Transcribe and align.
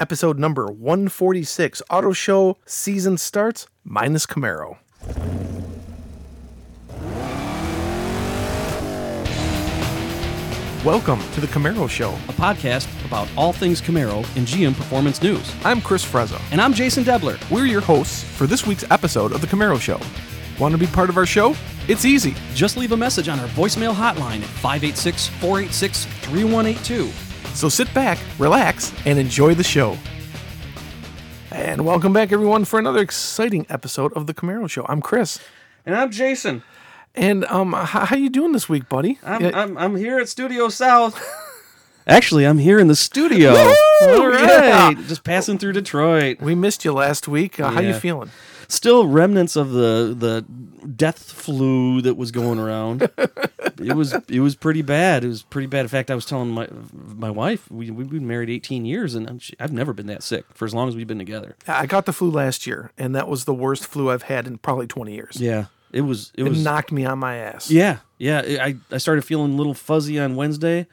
episode 0.00 0.38
number 0.38 0.66
146. 0.66 1.82
Auto 1.90 2.12
Show 2.12 2.56
season 2.64 3.18
starts 3.18 3.68
minus 3.84 4.26
Camaro. 4.26 4.78
Welcome 10.82 11.20
to 11.32 11.42
the 11.42 11.46
Camaro 11.46 11.88
Show. 11.90 12.10
a 12.28 12.32
podcast 12.32 12.88
about 13.04 13.28
all 13.36 13.52
things 13.52 13.82
Camaro 13.82 14.24
and 14.34 14.46
GM 14.46 14.74
Performance 14.74 15.22
News. 15.22 15.54
I'm 15.62 15.82
Chris 15.82 16.02
Frezza. 16.02 16.40
And 16.52 16.60
I'm 16.60 16.72
Jason 16.72 17.04
Debler. 17.04 17.38
We're 17.50 17.66
your 17.66 17.82
hosts 17.82 18.24
for 18.24 18.46
this 18.46 18.66
week's 18.66 18.90
episode 18.90 19.32
of 19.32 19.42
the 19.42 19.46
Camaro 19.46 19.78
Show. 19.78 20.00
Want 20.58 20.72
to 20.72 20.78
be 20.78 20.86
part 20.86 21.10
of 21.10 21.18
our 21.18 21.26
show? 21.26 21.54
It's 21.86 22.06
easy. 22.06 22.34
Just 22.54 22.78
leave 22.78 22.92
a 22.92 22.96
message 22.96 23.28
on 23.28 23.38
our 23.40 23.48
voicemail 23.48 23.94
hotline 23.94 24.40
at 24.40 24.48
586 24.62 25.28
486 25.28 26.06
3182. 26.06 27.29
So 27.54 27.68
sit 27.68 27.92
back, 27.92 28.18
relax, 28.38 28.92
and 29.04 29.18
enjoy 29.18 29.54
the 29.54 29.64
show. 29.64 29.96
And 31.50 31.84
welcome 31.84 32.12
back, 32.12 32.32
everyone, 32.32 32.64
for 32.64 32.78
another 32.78 33.00
exciting 33.00 33.66
episode 33.68 34.12
of 34.14 34.26
the 34.26 34.32
Camaro 34.34 34.70
Show. 34.70 34.86
I'm 34.88 35.02
Chris. 35.02 35.38
And 35.84 35.94
I'm 35.94 36.10
Jason. 36.10 36.62
And 37.14 37.44
um, 37.46 37.72
how, 37.72 38.06
how 38.06 38.16
you 38.16 38.30
doing 38.30 38.52
this 38.52 38.68
week, 38.68 38.88
buddy? 38.88 39.18
I'm, 39.22 39.42
Yeah, 39.44 39.50
I'm, 39.60 39.76
I'm 39.76 39.96
here 39.96 40.18
at 40.20 40.28
Studio 40.28 40.68
South. 40.68 41.20
Actually, 42.06 42.46
I'm 42.46 42.58
here 42.58 42.78
in 42.78 42.86
the 42.86 42.96
studio. 42.96 43.50
All 43.50 44.28
right. 44.28 44.40
Yeah. 44.42 44.92
Just 45.06 45.22
passing 45.22 45.58
through 45.58 45.72
Detroit. 45.72 46.40
we 46.40 46.54
missed 46.54 46.84
you 46.84 46.92
last 46.92 47.28
week. 47.28 47.60
Uh, 47.60 47.70
How 47.70 47.80
you 47.80 47.92
feeling? 47.94 48.30
Still 48.70 49.06
remnants 49.06 49.56
of 49.56 49.72
the 49.72 50.14
the 50.16 50.42
death 50.88 51.32
flu 51.32 52.00
that 52.02 52.14
was 52.16 52.30
going 52.30 52.58
around. 52.58 53.02
it 53.18 53.94
was 53.96 54.14
it 54.28 54.40
was 54.40 54.54
pretty 54.54 54.82
bad. 54.82 55.24
It 55.24 55.28
was 55.28 55.42
pretty 55.42 55.66
bad. 55.66 55.80
In 55.80 55.88
fact, 55.88 56.10
I 56.10 56.14
was 56.14 56.24
telling 56.24 56.50
my 56.50 56.68
my 56.92 57.30
wife 57.30 57.68
we 57.70 57.90
we've 57.90 58.08
been 58.10 58.26
married 58.28 58.48
18 58.48 58.84
years 58.84 59.14
and 59.16 59.26
I'm- 59.26 59.40
I've 59.58 59.72
never 59.72 59.92
been 59.92 60.06
that 60.06 60.22
sick 60.22 60.44
for 60.54 60.64
as 60.66 60.72
long 60.72 60.88
as 60.88 60.94
we've 60.94 61.08
been 61.08 61.18
together. 61.18 61.56
I 61.66 61.86
got 61.86 62.06
the 62.06 62.12
flu 62.12 62.30
last 62.30 62.66
year, 62.66 62.92
and 62.96 63.14
that 63.16 63.26
was 63.28 63.44
the 63.44 63.54
worst 63.54 63.86
flu 63.86 64.08
I've 64.10 64.22
had 64.22 64.46
in 64.46 64.58
probably 64.58 64.86
20 64.86 65.14
years. 65.14 65.36
Yeah, 65.40 65.64
it 65.92 66.02
was 66.02 66.30
it 66.36 66.44
It 66.44 66.48
was 66.48 66.62
knocked 66.62 66.92
me 66.92 67.04
on 67.04 67.18
my 67.18 67.36
ass. 67.36 67.70
Yeah, 67.72 67.98
yeah. 68.18 68.42
I, 68.62 68.76
I 68.92 68.98
started 68.98 69.24
feeling 69.24 69.54
a 69.54 69.56
little 69.56 69.74
fuzzy 69.74 70.18
on 70.18 70.36
Wednesday. 70.36 70.86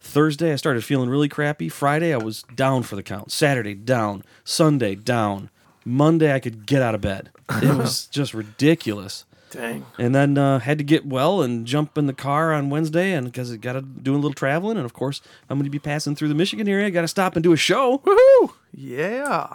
Thursday, 0.00 0.52
I 0.52 0.56
started 0.56 0.84
feeling 0.84 1.08
really 1.08 1.30
crappy. 1.30 1.70
Friday, 1.70 2.12
I 2.12 2.18
was 2.18 2.42
down 2.54 2.82
for 2.82 2.94
the 2.96 3.02
count. 3.02 3.32
Saturday, 3.32 3.72
down. 3.74 4.22
Sunday, 4.44 4.94
down. 4.94 5.48
Monday, 5.84 6.32
I 6.34 6.40
could 6.40 6.66
get 6.66 6.82
out 6.82 6.94
of 6.94 7.00
bed. 7.00 7.30
It 7.62 7.74
was 7.76 8.06
just 8.06 8.34
ridiculous. 8.34 9.24
Dang. 9.50 9.86
And 9.98 10.14
then 10.14 10.36
uh, 10.36 10.58
had 10.58 10.78
to 10.78 10.84
get 10.84 11.06
well 11.06 11.40
and 11.42 11.64
jump 11.64 11.96
in 11.96 12.06
the 12.06 12.12
car 12.12 12.52
on 12.52 12.70
Wednesday, 12.70 13.12
and 13.12 13.26
because 13.26 13.52
I 13.52 13.56
got 13.56 13.74
to 13.74 13.82
do 13.82 14.12
a 14.14 14.16
little 14.16 14.32
traveling, 14.32 14.76
and 14.76 14.84
of 14.84 14.92
course, 14.94 15.20
I'm 15.48 15.58
going 15.58 15.64
to 15.64 15.70
be 15.70 15.78
passing 15.78 16.16
through 16.16 16.28
the 16.28 16.34
Michigan 16.34 16.66
area. 16.68 16.86
I 16.86 16.90
got 16.90 17.02
to 17.02 17.08
stop 17.08 17.36
and 17.36 17.42
do 17.42 17.52
a 17.52 17.56
show. 17.56 17.98
Woohoo! 17.98 18.52
Yeah. 18.72 19.54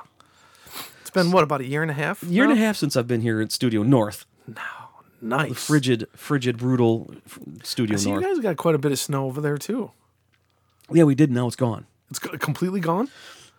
It's 1.02 1.10
been, 1.10 1.32
what, 1.32 1.44
about 1.44 1.60
a 1.62 1.66
year 1.66 1.82
and 1.82 1.92
a 1.92 1.96
half? 1.96 2.24
Year 2.24 2.44
and 2.46 2.54
a 2.54 2.56
half 2.56 2.78
since 2.78 2.96
I've 2.96 3.08
been 3.08 3.22
here 3.22 3.42
at 3.42 3.52
Studio 3.52 3.84
North, 3.84 4.26
Now 4.48 4.90
Nice. 5.22 5.66
frigid, 5.66 6.08
frigid, 6.16 6.58
brutal 6.58 7.14
f- 7.26 7.40
Studio 7.64 7.98
See, 7.98 8.10
you 8.10 8.22
guys 8.22 8.40
got 8.40 8.56
quite 8.56 8.76
a 8.76 8.78
bit 8.78 8.92
of 8.94 9.00
snow 9.00 9.26
over 9.26 9.42
there, 9.42 9.58
too. 9.58 9.92
Yeah, 10.92 11.04
we 11.04 11.16
did. 11.16 11.30
Now 11.32 11.48
it's 11.48 11.56
gone. 11.58 11.88
It's 12.10 12.20
completely 12.20 12.80
gone? 12.80 13.10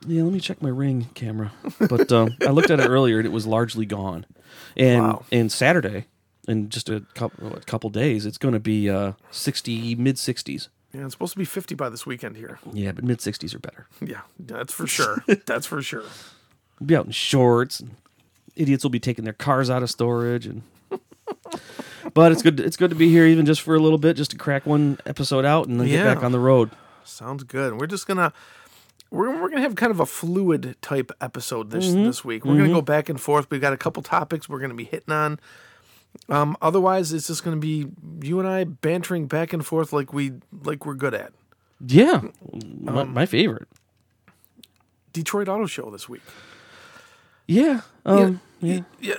Yeah, 0.06 0.22
let 0.22 0.32
me 0.32 0.40
check 0.40 0.62
my 0.62 0.68
ring 0.70 1.08
camera. 1.14 1.52
But 1.78 2.10
um, 2.12 2.36
I 2.46 2.50
looked 2.50 2.70
at 2.70 2.80
it 2.80 2.88
earlier, 2.88 3.18
and 3.18 3.26
it 3.26 3.32
was 3.32 3.46
largely 3.46 3.86
gone. 3.86 4.24
And 4.76 5.02
Wow. 5.02 5.24
and 5.30 5.50
Saturday, 5.52 6.06
in 6.48 6.68
just 6.70 6.88
a 6.88 7.00
couple 7.14 7.54
a 7.54 7.60
couple 7.60 7.90
days, 7.90 8.24
it's 8.26 8.38
going 8.38 8.54
to 8.54 8.60
be 8.60 8.88
uh, 8.88 9.12
sixty 9.30 9.94
mid 9.94 10.18
sixties. 10.18 10.68
Yeah, 10.92 11.04
it's 11.04 11.14
supposed 11.14 11.34
to 11.34 11.38
be 11.38 11.44
50 11.44 11.76
by 11.76 11.88
this 11.88 12.04
weekend 12.04 12.36
here. 12.36 12.58
Yeah, 12.72 12.90
but 12.90 13.04
mid 13.04 13.20
sixties 13.20 13.54
are 13.54 13.60
better. 13.60 13.86
Yeah, 14.04 14.22
that's 14.40 14.72
for 14.72 14.88
sure. 14.88 15.22
that's 15.46 15.64
for 15.66 15.80
sure. 15.82 16.02
We'll 16.80 16.86
be 16.86 16.96
out 16.96 17.06
in 17.06 17.12
shorts. 17.12 17.78
And 17.78 17.92
idiots 18.56 18.82
will 18.82 18.90
be 18.90 18.98
taking 18.98 19.22
their 19.24 19.32
cars 19.32 19.70
out 19.70 19.82
of 19.84 19.90
storage, 19.90 20.46
and 20.46 20.62
but 22.14 22.32
it's 22.32 22.42
good. 22.42 22.58
It's 22.60 22.76
good 22.76 22.90
to 22.90 22.96
be 22.96 23.08
here, 23.10 23.26
even 23.26 23.46
just 23.46 23.60
for 23.60 23.74
a 23.74 23.78
little 23.78 23.98
bit, 23.98 24.16
just 24.16 24.30
to 24.32 24.36
crack 24.38 24.66
one 24.66 24.98
episode 25.06 25.44
out 25.44 25.68
and 25.68 25.80
then 25.80 25.86
Yeah. 25.86 26.04
get 26.04 26.14
back 26.14 26.24
on 26.24 26.32
the 26.32 26.40
road. 26.40 26.70
Sounds 27.04 27.44
good. 27.44 27.78
We're 27.78 27.86
just 27.86 28.06
gonna 28.06 28.32
we're 29.10 29.40
we're 29.40 29.48
gonna 29.48 29.62
have 29.62 29.74
kind 29.74 29.90
of 29.90 30.00
a 30.00 30.06
fluid 30.06 30.76
type 30.80 31.10
episode 31.20 31.70
this 31.70 31.92
this 31.92 32.24
week. 32.24 32.44
We're 32.44 32.56
gonna 32.56 32.68
go 32.68 32.82
back 32.82 33.08
and 33.08 33.20
forth. 33.20 33.50
We've 33.50 33.60
got 33.60 33.72
a 33.72 33.76
couple 33.76 34.02
topics 34.02 34.48
we're 34.48 34.60
gonna 34.60 34.74
be 34.74 34.84
hitting 34.84 35.12
on. 35.12 35.40
Um, 36.28 36.56
otherwise, 36.62 37.12
it's 37.12 37.26
just 37.26 37.44
gonna 37.44 37.56
be 37.56 37.88
you 38.22 38.38
and 38.38 38.48
I 38.48 38.64
bantering 38.64 39.26
back 39.26 39.52
and 39.52 39.64
forth 39.64 39.92
like 39.92 40.12
we 40.12 40.32
like 40.64 40.86
we're 40.86 40.94
good 40.94 41.14
at. 41.14 41.32
Yeah, 41.84 42.22
my, 42.80 43.04
my 43.04 43.26
favorite. 43.26 43.68
Detroit 45.12 45.48
Auto 45.48 45.66
Show 45.66 45.90
this 45.90 46.08
week. 46.08 46.22
Yeah, 47.46 47.80
um, 48.04 48.40
yeah. 48.60 48.82
yeah. 49.00 49.14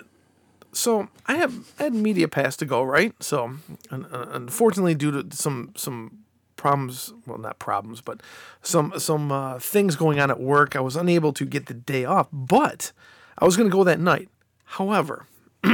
So 0.72 1.10
I 1.28 1.36
have 1.36 1.74
I 1.80 1.84
had 1.84 1.94
media 1.94 2.28
pass 2.28 2.56
to 2.58 2.66
go 2.66 2.82
right. 2.82 3.14
So 3.22 3.56
un- 3.90 4.08
unfortunately, 4.12 4.96
due 4.96 5.24
to 5.24 5.36
some 5.36 5.74
some 5.76 6.20
problems, 6.62 7.12
well 7.26 7.40
not 7.40 7.58
problems, 7.58 8.02
but 8.02 8.22
some 8.62 8.94
some 9.00 9.32
uh, 9.32 9.58
things 9.58 9.96
going 9.96 10.20
on 10.20 10.30
at 10.30 10.40
work, 10.40 10.76
I 10.76 10.80
was 10.80 10.96
unable 10.96 11.34
to 11.34 11.44
get 11.44 11.66
the 11.66 11.74
day 11.74 12.06
off. 12.06 12.28
But 12.32 12.92
I 13.40 13.46
was 13.46 13.58
going 13.58 13.68
to 13.68 13.76
go 13.76 13.84
that 13.84 14.00
night. 14.00 14.30
However, 14.66 15.26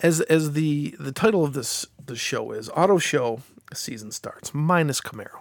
as 0.00 0.20
as 0.20 0.52
the 0.52 0.94
the 1.00 1.12
title 1.12 1.44
of 1.44 1.54
this 1.54 1.86
the 2.04 2.14
show 2.14 2.52
is 2.52 2.68
Auto 2.76 2.98
Show 2.98 3.40
season 3.72 4.12
starts 4.12 4.52
minus 4.52 5.00
Camaro. 5.00 5.40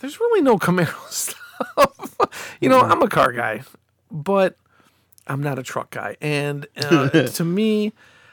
There's 0.00 0.18
really 0.18 0.42
no 0.42 0.58
Camaro 0.58 1.08
stuff. 1.10 2.16
you 2.60 2.68
know, 2.68 2.80
I'm 2.80 3.02
a 3.02 3.08
car 3.08 3.30
guy, 3.30 3.62
but 4.10 4.56
I'm 5.28 5.42
not 5.42 5.60
a 5.60 5.62
truck 5.62 5.90
guy. 5.90 6.16
And 6.20 6.66
uh, 6.76 7.08
to 7.38 7.44
me, 7.44 7.92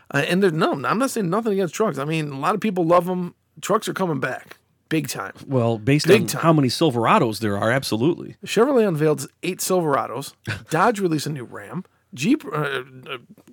uh, 0.09 0.23
and 0.27 0.41
there, 0.41 0.51
no, 0.51 0.73
I'm 0.73 0.97
not 0.97 1.11
saying 1.11 1.29
nothing 1.29 1.53
against 1.53 1.75
trucks. 1.75 1.99
I 1.99 2.05
mean, 2.05 2.29
a 2.29 2.39
lot 2.39 2.55
of 2.55 2.61
people 2.61 2.85
love 2.85 3.05
them. 3.05 3.35
Trucks 3.59 3.87
are 3.89 3.93
coming 3.93 4.19
back 4.19 4.57
big 4.89 5.07
time. 5.07 5.33
Well, 5.47 5.77
based 5.77 6.05
Big 6.07 6.21
on 6.21 6.27
time. 6.27 6.41
how 6.41 6.51
many 6.53 6.67
Silverados 6.67 7.39
there 7.39 7.57
are, 7.57 7.71
absolutely. 7.71 8.35
Chevrolet 8.45 8.87
unveiled 8.87 9.25
eight 9.41 9.59
Silverados. 9.59 10.33
Dodge 10.69 10.99
released 10.99 11.25
a 11.27 11.29
new 11.29 11.45
Ram. 11.45 11.85
Jeep, 12.13 12.43
uh, 12.45 12.49
uh, 12.49 12.83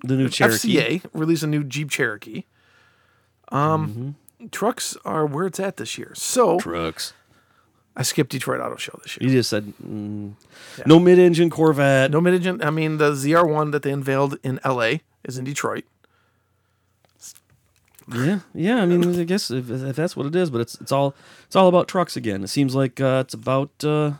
The 0.03 0.15
new 0.17 0.27
Cherokee. 0.27 0.99
FCA 0.99 1.05
released 1.13 1.43
a 1.43 1.47
new 1.47 1.63
Jeep 1.63 1.89
Cherokee. 1.89 2.43
Um, 3.51 4.15
Mm-hmm. 4.39 4.47
trucks 4.47 4.97
are 5.05 5.25
where 5.25 5.45
it's 5.45 5.59
at 5.59 5.77
this 5.77 5.97
year. 5.97 6.11
So 6.15 6.59
Trucks. 6.59 7.13
I 7.95 8.03
skipped 8.03 8.31
Detroit 8.31 8.61
Auto 8.61 8.75
Show 8.77 8.99
this 9.03 9.17
year. 9.17 9.29
You 9.29 9.35
just 9.37 9.49
said 9.49 9.73
mm, 9.85 10.33
no 10.85 10.99
mid-engine 10.99 11.49
Corvette. 11.49 12.11
No 12.11 12.21
mid 12.21 12.33
engine. 12.35 12.61
I 12.61 12.69
mean, 12.69 12.97
the 12.97 13.11
ZR1 13.11 13.71
that 13.71 13.83
they 13.83 13.91
unveiled 13.91 14.37
in 14.43 14.59
LA 14.65 14.95
is 15.25 15.37
in 15.37 15.43
Detroit. 15.45 15.83
Yeah, 18.13 18.39
yeah. 18.53 18.77
I 18.81 18.85
mean, 18.85 19.19
I 19.19 19.23
guess 19.23 19.51
if, 19.51 19.69
if 19.69 19.95
that's 19.95 20.15
what 20.15 20.25
it 20.25 20.35
is, 20.35 20.49
but 20.49 20.61
it's 20.61 20.75
it's 20.81 20.91
all 20.91 21.15
it's 21.45 21.55
all 21.55 21.67
about 21.67 21.87
trucks 21.87 22.15
again. 22.17 22.43
It 22.43 22.47
seems 22.47 22.73
like 22.75 22.99
uh, 22.99 23.23
it's 23.25 23.33
about 23.33 23.71
uh, 23.83 24.13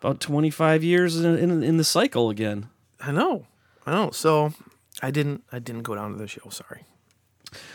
about 0.00 0.20
twenty 0.20 0.50
five 0.50 0.84
years 0.84 1.16
in, 1.18 1.36
in 1.38 1.62
in 1.62 1.76
the 1.76 1.84
cycle 1.84 2.28
again. 2.30 2.68
I 3.00 3.12
know, 3.12 3.46
I 3.86 3.92
know. 3.92 4.10
So 4.10 4.52
I 5.02 5.10
didn't, 5.10 5.44
I 5.52 5.58
didn't 5.58 5.82
go 5.82 5.94
down 5.94 6.12
to 6.12 6.18
the 6.18 6.26
show. 6.28 6.48
Sorry. 6.50 6.84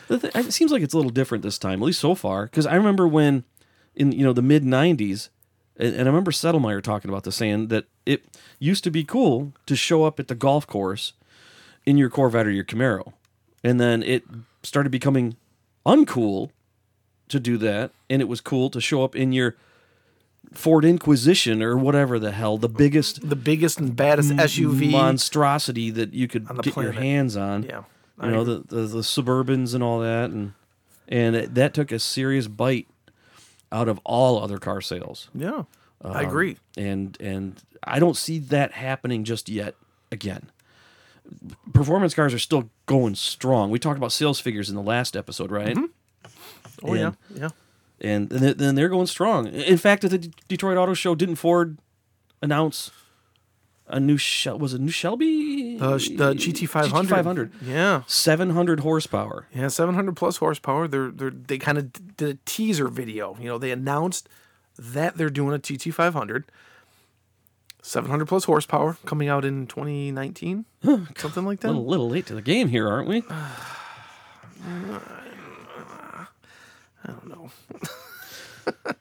The 0.07 0.19
thi- 0.19 0.31
It 0.39 0.53
seems 0.53 0.71
like 0.71 0.81
it's 0.81 0.93
a 0.93 0.97
little 0.97 1.11
different 1.11 1.43
this 1.43 1.57
time, 1.57 1.81
at 1.81 1.85
least 1.85 1.99
so 1.99 2.13
far. 2.15 2.45
Because 2.45 2.65
I 2.67 2.75
remember 2.75 3.07
when 3.07 3.43
in 3.95 4.11
you 4.11 4.23
know 4.23 4.33
the 4.33 4.41
mid 4.41 4.63
'90s, 4.63 5.29
and, 5.77 5.93
and 5.95 6.01
I 6.03 6.05
remember 6.11 6.31
Settlemire 6.31 6.81
talking 6.83 7.09
about 7.09 7.23
this, 7.23 7.35
saying 7.35 7.67
that 7.69 7.85
it 8.05 8.25
used 8.59 8.83
to 8.83 8.91
be 8.91 9.03
cool 9.03 9.53
to 9.65 9.75
show 9.75 10.03
up 10.03 10.19
at 10.19 10.27
the 10.27 10.35
golf 10.35 10.67
course 10.67 11.13
in 11.85 11.97
your 11.97 12.09
Corvette 12.09 12.45
or 12.45 12.51
your 12.51 12.63
Camaro, 12.65 13.13
and 13.63 13.79
then 13.79 14.03
it 14.03 14.23
started 14.63 14.89
becoming 14.91 15.37
uncool 15.85 16.51
to 17.29 17.39
do 17.39 17.57
that, 17.57 17.91
and 18.09 18.21
it 18.21 18.27
was 18.27 18.41
cool 18.41 18.69
to 18.71 18.81
show 18.81 19.03
up 19.03 19.15
in 19.15 19.31
your 19.31 19.55
Ford 20.53 20.83
Inquisition 20.83 21.61
or 21.61 21.77
whatever 21.77 22.17
the 22.17 22.31
hell, 22.31 22.57
the 22.57 22.69
biggest 22.69 23.29
The 23.29 23.35
biggest 23.35 23.79
and 23.79 23.95
baddest 23.95 24.31
SUV. 24.31 24.91
monstrosity 24.91 25.91
that 25.91 26.13
you 26.13 26.27
could 26.27 26.47
get 26.61 26.75
your 26.75 26.91
hands 26.91 27.37
on. 27.37 27.63
Yeah, 27.63 27.83
you 28.21 28.31
know 28.31 28.43
the, 28.43 28.63
the 28.67 28.81
the 28.87 29.01
Suburbans 29.01 29.73
and 29.73 29.83
all 29.83 29.99
that, 29.99 30.31
and 30.31 30.53
and 31.07 31.35
it, 31.35 31.55
that 31.55 31.73
took 31.73 31.91
a 31.91 31.99
serious 31.99 32.47
bite 32.47 32.87
out 33.71 33.87
of 33.87 33.99
all 34.03 34.41
other 34.41 34.57
car 34.57 34.81
sales. 34.81 35.29
Yeah, 35.35 35.63
I 36.03 36.23
um, 36.23 36.25
agree. 36.25 36.57
And 36.75 37.15
and 37.19 37.61
I 37.83 37.99
don't 37.99 38.17
see 38.17 38.39
that 38.39 38.73
happening 38.73 39.23
just 39.23 39.49
yet. 39.49 39.75
Again, 40.11 40.49
performance 41.73 42.13
cars 42.13 42.33
are 42.33 42.39
still 42.39 42.69
going 42.85 43.15
strong. 43.15 43.69
We 43.71 43.79
talked 43.79 43.97
about 43.97 44.11
sales 44.11 44.39
figures 44.39 44.69
in 44.69 44.75
the 44.75 44.81
last 44.81 45.15
episode, 45.15 45.51
right? 45.51 45.75
Mm-hmm. 45.75 45.85
Oh 46.83 46.93
yeah, 46.93 47.07
and- 47.07 47.39
yeah. 47.39 47.49
And 48.01 48.29
then 48.29 48.75
they're 48.75 48.87
going 48.87 49.07
strong. 49.07 49.47
In 49.47 49.77
fact, 49.77 50.05
at 50.05 50.11
the 50.11 50.17
D- 50.19 50.31
Detroit 50.47 50.77
Auto 50.77 50.93
Show, 50.93 51.15
didn't 51.15 51.35
Ford 51.35 51.77
announce 52.41 52.91
a 53.87 53.99
new 53.99 54.15
Shel- 54.15 54.57
was 54.57 54.73
it 54.73 54.79
new 54.79 54.89
Shelby? 54.91 55.77
The, 55.77 55.89
the 56.15 56.33
GT500. 56.33 56.89
GT500. 57.07 57.51
Yeah, 57.61 58.03
700 58.07 58.79
horsepower. 58.79 59.47
yeah, 59.53 59.67
700 59.67 60.15
plus 60.15 60.37
horsepower. 60.37 60.87
They're 60.87 61.11
they 61.11 61.25
are 61.25 61.31
they 61.31 61.57
kind 61.57 61.77
of 61.77 62.15
did 62.15 62.29
a 62.29 62.37
teaser 62.45 62.87
video. 62.87 63.35
You 63.37 63.49
know, 63.49 63.57
they 63.57 63.71
announced 63.71 64.29
that 64.77 65.17
they're 65.17 65.29
doing 65.29 65.53
a 65.53 65.59
GT500, 65.59 66.45
700 67.81 68.27
plus 68.27 68.43
horsepower, 68.45 68.97
coming 69.05 69.27
out 69.29 69.45
in 69.45 69.65
2019, 69.67 70.65
something 71.17 71.45
like 71.45 71.59
A 71.59 71.61
that. 71.61 71.67
little, 71.69 71.85
little 71.85 72.09
late 72.09 72.25
to 72.27 72.35
the 72.35 72.41
game 72.41 72.67
here, 72.67 72.87
aren't 72.87 73.07
we? 73.07 73.23
I 73.29 73.55
don't 77.07 77.27
know. 77.27 77.49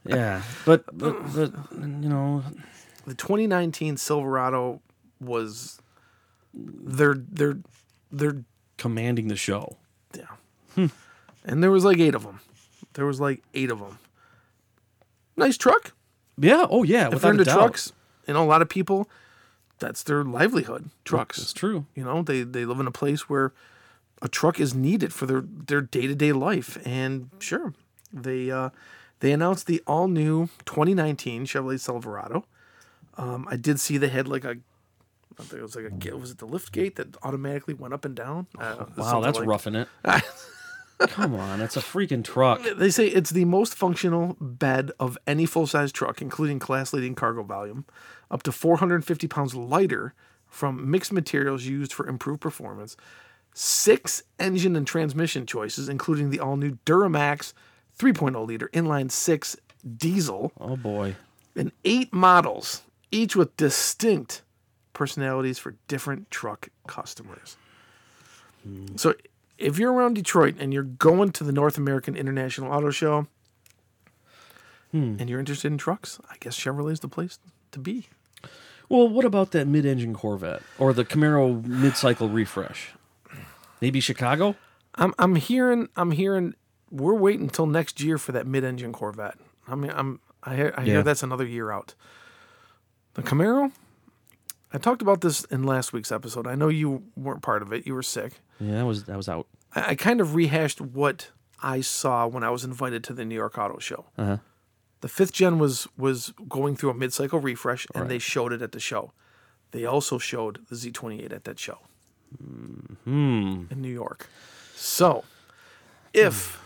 Yeah, 0.07 0.43
but 0.65 0.85
but, 0.97 1.15
but 1.35 1.53
you 1.79 2.09
know, 2.09 2.43
The 3.05 3.13
2019 3.15 3.99
Silverado 3.99 4.81
was 5.21 5.79
they're 6.55 7.17
they're 7.31 7.59
they're 8.11 8.45
commanding 8.79 9.29
the 9.29 9.37
show. 9.37 9.77
yeah, 10.17 10.25
hmm. 10.75 10.87
and 11.45 11.63
there 11.63 11.71
was 11.71 11.85
like 11.85 11.99
eight 11.99 12.15
of 12.15 12.23
them. 12.23 12.41
There 12.95 13.05
was 13.05 13.21
like 13.21 13.43
eight 13.53 13.71
of 13.71 13.81
them. 13.81 13.99
Nice 15.37 15.59
truck. 15.59 15.93
Yeah. 16.39 16.67
Oh 16.71 16.85
yeah. 16.85 17.09
if 17.09 17.15
Without 17.15 17.29
a 17.29 17.33
into 17.33 17.45
doubt. 17.45 17.57
trucks, 17.59 17.93
you 18.29 18.35
know, 18.35 18.45
a 18.45 18.47
lot 18.47 18.63
of 18.63 18.69
people, 18.69 19.09
that's 19.81 20.03
their 20.05 20.23
livelihood. 20.23 20.91
Trucks, 21.05 21.39
it's 21.39 21.53
true. 21.53 21.87
You 21.95 22.05
know, 22.05 22.23
they 22.23 22.43
they 22.45 22.65
live 22.65 22.79
in 22.81 22.87
a 22.87 22.93
place 22.93 23.29
where 23.29 23.53
a 24.23 24.29
truck 24.29 24.61
is 24.61 24.75
needed 24.75 25.13
for 25.13 25.27
their 25.27 25.43
their 25.47 25.81
day 25.81 26.07
to 26.07 26.15
day 26.15 26.33
life, 26.33 26.79
and 26.85 27.31
sure, 27.39 27.73
they 28.13 28.51
uh, 28.51 28.71
they 29.21 29.33
announced 29.33 29.67
the 29.67 29.83
all 29.87 30.07
new 30.09 30.49
2019 30.67 31.47
Chevrolet 31.47 31.81
Silverado. 31.81 32.45
Um, 33.17 33.47
I 33.51 33.57
did 33.57 33.81
see 33.81 33.97
they 33.99 34.09
had 34.09 34.29
like 34.29 34.45
a. 34.45 34.57
I 35.41 35.43
think 35.45 35.61
it 35.61 35.63
was 35.63 35.77
like 35.77 35.85
a 36.13 36.17
was 36.17 36.33
it 36.33 36.39
the 36.39 36.47
lift 36.47 36.73
gate 36.73 36.97
that 36.97 37.17
automatically 37.23 37.73
went 37.75 37.95
up 37.95 38.05
and 38.05 38.15
down? 38.17 38.49
Uh, 38.59 38.87
Wow, 38.97 39.21
that's 39.21 39.39
like- 39.39 39.47
roughing 39.49 39.77
it. 39.77 39.89
Come 41.01 41.35
on, 41.37 41.61
it's 41.61 41.77
a 41.77 41.81
freaking 41.81 42.25
truck. 42.25 42.61
They 42.77 42.91
say 42.91 43.07
it's 43.07 43.31
the 43.31 43.45
most 43.45 43.75
functional 43.75 44.37
bed 44.41 44.91
of 44.99 45.17
any 45.27 45.47
full 45.47 45.67
size 45.67 45.93
truck, 45.93 46.21
including 46.21 46.59
class 46.59 46.93
leading 46.93 47.15
cargo 47.15 47.43
volume, 47.45 47.85
up 48.31 48.43
to 48.45 48.53
450 48.53 49.29
pounds 49.29 49.55
lighter 49.55 50.13
from 50.49 50.91
mixed 50.91 51.13
materials 51.13 51.65
used 51.67 51.93
for 51.93 52.09
improved 52.09 52.41
performance. 52.41 52.97
Six 53.55 54.23
engine 54.41 54.75
and 54.77 54.87
transmission 54.87 55.47
choices, 55.47 55.89
including 55.89 56.31
the 56.31 56.41
all 56.41 56.57
new 56.57 56.79
Duramax 56.85 57.53
3.0 57.99 58.47
liter 58.47 58.69
inline 58.73 59.11
six 59.11 59.57
diesel, 59.97 60.53
Oh 60.61 60.77
boy. 60.77 61.15
and 61.55 61.71
eight 61.85 62.13
models, 62.13 62.83
each 63.13 63.37
with 63.37 63.57
distinct 63.57 64.43
personalities 64.93 65.59
for 65.59 65.77
different 65.87 66.31
truck 66.31 66.69
customers. 66.89 67.57
So, 68.97 69.15
if 69.59 69.79
you're 69.79 69.93
around 69.93 70.15
Detroit 70.15 70.55
and 70.59 70.73
you're 70.73 70.83
going 70.85 71.33
to 71.33 71.45
the 71.45 71.53
North 71.53 71.77
American 71.77 72.17
International 72.17 72.73
Auto 72.73 72.91
Show 72.91 73.27
and 74.93 75.29
you're 75.29 75.39
interested 75.41 75.71
in 75.71 75.77
trucks, 75.79 76.19
I 76.31 76.37
guess 76.41 76.57
Chevrolet's 76.59 77.01
the 77.01 77.09
place 77.09 77.39
to 77.73 77.79
be. 77.79 78.09
Well, 78.89 79.07
what 79.09 79.27
about 79.27 79.51
that 79.51 79.67
mid-engine 79.67 80.15
Corvette 80.15 80.63
or 80.79 80.95
the 80.95 81.05
Camaro 81.05 81.63
mid-cycle 81.67 82.29
refresh? 82.31 82.93
Maybe 83.83 84.01
Chicago. 84.01 84.57
I'm 84.95 85.13
I'm 85.19 85.35
hearing 85.37 85.89
I'm 85.95 86.13
hearing 86.13 86.55
we're 86.91 87.15
waiting 87.15 87.43
until 87.43 87.67
next 87.67 88.01
year 88.01 88.17
for 88.17 88.33
that 88.33 88.47
mid-engine 88.47 88.93
Corvette. 88.93 89.37
I 89.69 89.75
mean 89.75 89.93
I'm 89.95 90.21
I 90.43 90.57
hear, 90.57 90.75
I 90.77 90.81
Yeah. 90.85 90.93
hear 90.95 91.03
that's 91.03 91.23
another 91.23 91.45
year 91.45 91.71
out. 91.71 91.95
The 93.15 93.23
Camaro. 93.23 93.73
I 94.73 94.79
talked 94.79 95.01
about 95.03 95.21
this 95.23 95.45
in 95.45 95.63
last 95.63 95.93
week's 95.93 96.13
episode. 96.13 96.47
I 96.47 96.55
know 96.55 96.69
you 96.69 97.03
weren't 97.17 97.43
part 97.43 97.63
of 97.63 97.73
it. 97.73 97.87
You 97.87 97.95
were 97.95 98.03
sick. 98.03 98.35
Yeah, 98.61 98.77
that 98.77 98.87
was 98.87 99.05
that 99.05 99.17
was 99.17 99.29
out. 99.29 99.47
I, 99.75 99.91
I 99.91 99.95
kind 99.95 100.21
of 100.21 100.35
rehashed 100.35 100.81
what 100.81 101.31
I 101.63 101.81
saw 101.81 102.27
when 102.27 102.45
I 102.45 102.51
was 102.51 102.65
invited 102.65 103.03
to 103.05 103.13
the 103.15 103.25
New 103.25 103.35
York 103.35 103.57
Auto 103.59 103.79
Show. 103.79 104.07
Uh-huh. 104.19 104.37
The 105.01 105.09
fifth 105.09 105.33
gen 105.33 105.59
was 105.59 105.87
was 105.97 106.33
going 106.49 106.77
through 106.77 106.91
a 106.91 106.95
mid-cycle 106.95 107.39
refresh, 107.41 107.87
and 107.95 108.11
they 108.11 108.19
showed 108.19 108.53
it 108.53 108.63
at 108.63 108.73
the 108.73 108.81
show. 108.81 109.13
They 109.71 109.85
also 109.85 110.19
showed 110.19 110.67
the 110.69 110.75
Z28 110.77 111.33
at 111.33 111.45
that 111.45 111.59
show 111.59 111.79
Hmm. 112.39 113.65
in 113.71 113.81
New 113.81 113.93
York. 113.93 114.29
So, 114.75 115.25
if 116.13 116.63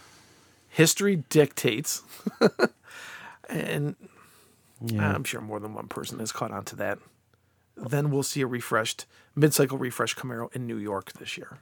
history 0.69 1.17
dictates, 1.29 2.03
and 3.49 3.95
Yeah. 4.85 5.15
I'm 5.15 5.25
sure 5.25 5.41
more 5.41 5.61
than 5.61 5.75
one 5.75 5.87
person 5.89 6.19
has 6.19 6.33
caught 6.33 6.51
on 6.51 6.65
to 6.67 6.77
that, 6.77 6.99
then 7.77 8.11
we'll 8.11 8.23
see 8.23 8.41
a 8.43 8.47
refreshed 8.47 9.07
mid-cycle 9.35 9.79
refresh 9.79 10.15
Camaro 10.15 10.55
in 10.55 10.67
New 10.67 10.77
York 10.77 11.13
this 11.15 11.37
year. 11.39 11.59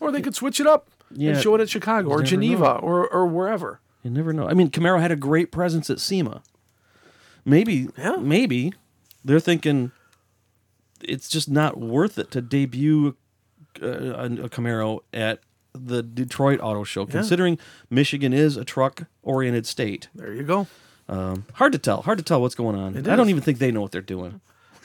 Or 0.00 0.10
they 0.10 0.20
could 0.20 0.34
switch 0.34 0.58
it 0.60 0.66
up 0.66 0.88
Yeah, 1.10 1.32
and 1.32 1.40
show 1.42 1.54
it 1.54 1.60
at 1.60 1.68
Chicago 1.70 2.08
or 2.10 2.22
Geneva 2.22 2.64
know. 2.64 2.80
or, 2.82 3.08
or 3.08 3.26
wherever. 3.26 3.80
You 4.02 4.10
never 4.10 4.32
know. 4.32 4.48
I 4.48 4.54
mean, 4.54 4.70
Camaro 4.70 5.00
had 5.00 5.10
a 5.12 5.16
great 5.16 5.50
presence 5.52 5.88
at 5.88 6.00
SEMA. 6.00 6.42
Maybe, 7.44 7.88
Yeah. 7.96 8.16
maybe 8.16 8.72
they're 9.24 9.40
thinking 9.40 9.92
it's 11.02 11.28
just 11.28 11.48
not 11.50 11.78
worth 11.78 12.18
it 12.18 12.30
to 12.32 12.40
debut 12.42 13.16
uh, 13.82 13.86
a, 13.86 14.24
a 14.24 14.48
Camaro 14.48 15.00
at 15.12 15.40
the 15.74 16.02
Detroit 16.02 16.60
Auto 16.62 16.84
Show, 16.84 17.04
considering 17.06 17.58
Michigan 17.90 18.32
is 18.32 18.56
a 18.56 18.64
truck-oriented 18.64 19.66
state. 19.66 20.08
There 20.14 20.32
you 20.32 20.42
go. 20.44 20.66
Um, 21.08 21.46
hard 21.54 21.72
to 21.72 21.78
tell. 21.78 22.02
Hard 22.02 22.18
to 22.18 22.24
tell 22.24 22.40
what's 22.40 22.54
going 22.54 22.76
on. 22.76 22.96
I 23.08 23.16
don't 23.16 23.28
even 23.28 23.42
think 23.42 23.58
they 23.58 23.72
know 23.72 23.80
what 23.82 23.90
they're 23.92 24.00
doing. 24.00 24.40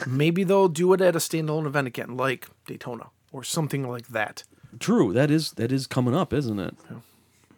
Maybe 0.08 0.44
they'll 0.44 0.68
do 0.70 0.94
it 0.94 1.02
at 1.02 1.16
a 1.16 1.20
standalone 1.20 1.66
event 1.66 1.88
again, 1.88 2.16
like 2.18 2.48
Daytona 2.66 3.08
or 3.32 3.44
something 3.44 3.88
like 3.88 4.08
that. 4.10 4.44
True. 4.80 5.14
That 5.14 5.30
is 5.32 5.52
that 5.54 5.72
is 5.72 5.88
coming 5.88 6.16
up, 6.16 6.34
isn't 6.34 6.60
it? 6.60 6.76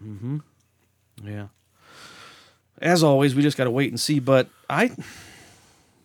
Mm-hmm. 0.03 0.37
Yeah. 1.23 1.47
As 2.81 3.03
always, 3.03 3.35
we 3.35 3.41
just 3.43 3.57
got 3.57 3.65
to 3.65 3.71
wait 3.71 3.91
and 3.91 3.99
see. 3.99 4.19
But 4.19 4.49
I, 4.69 4.91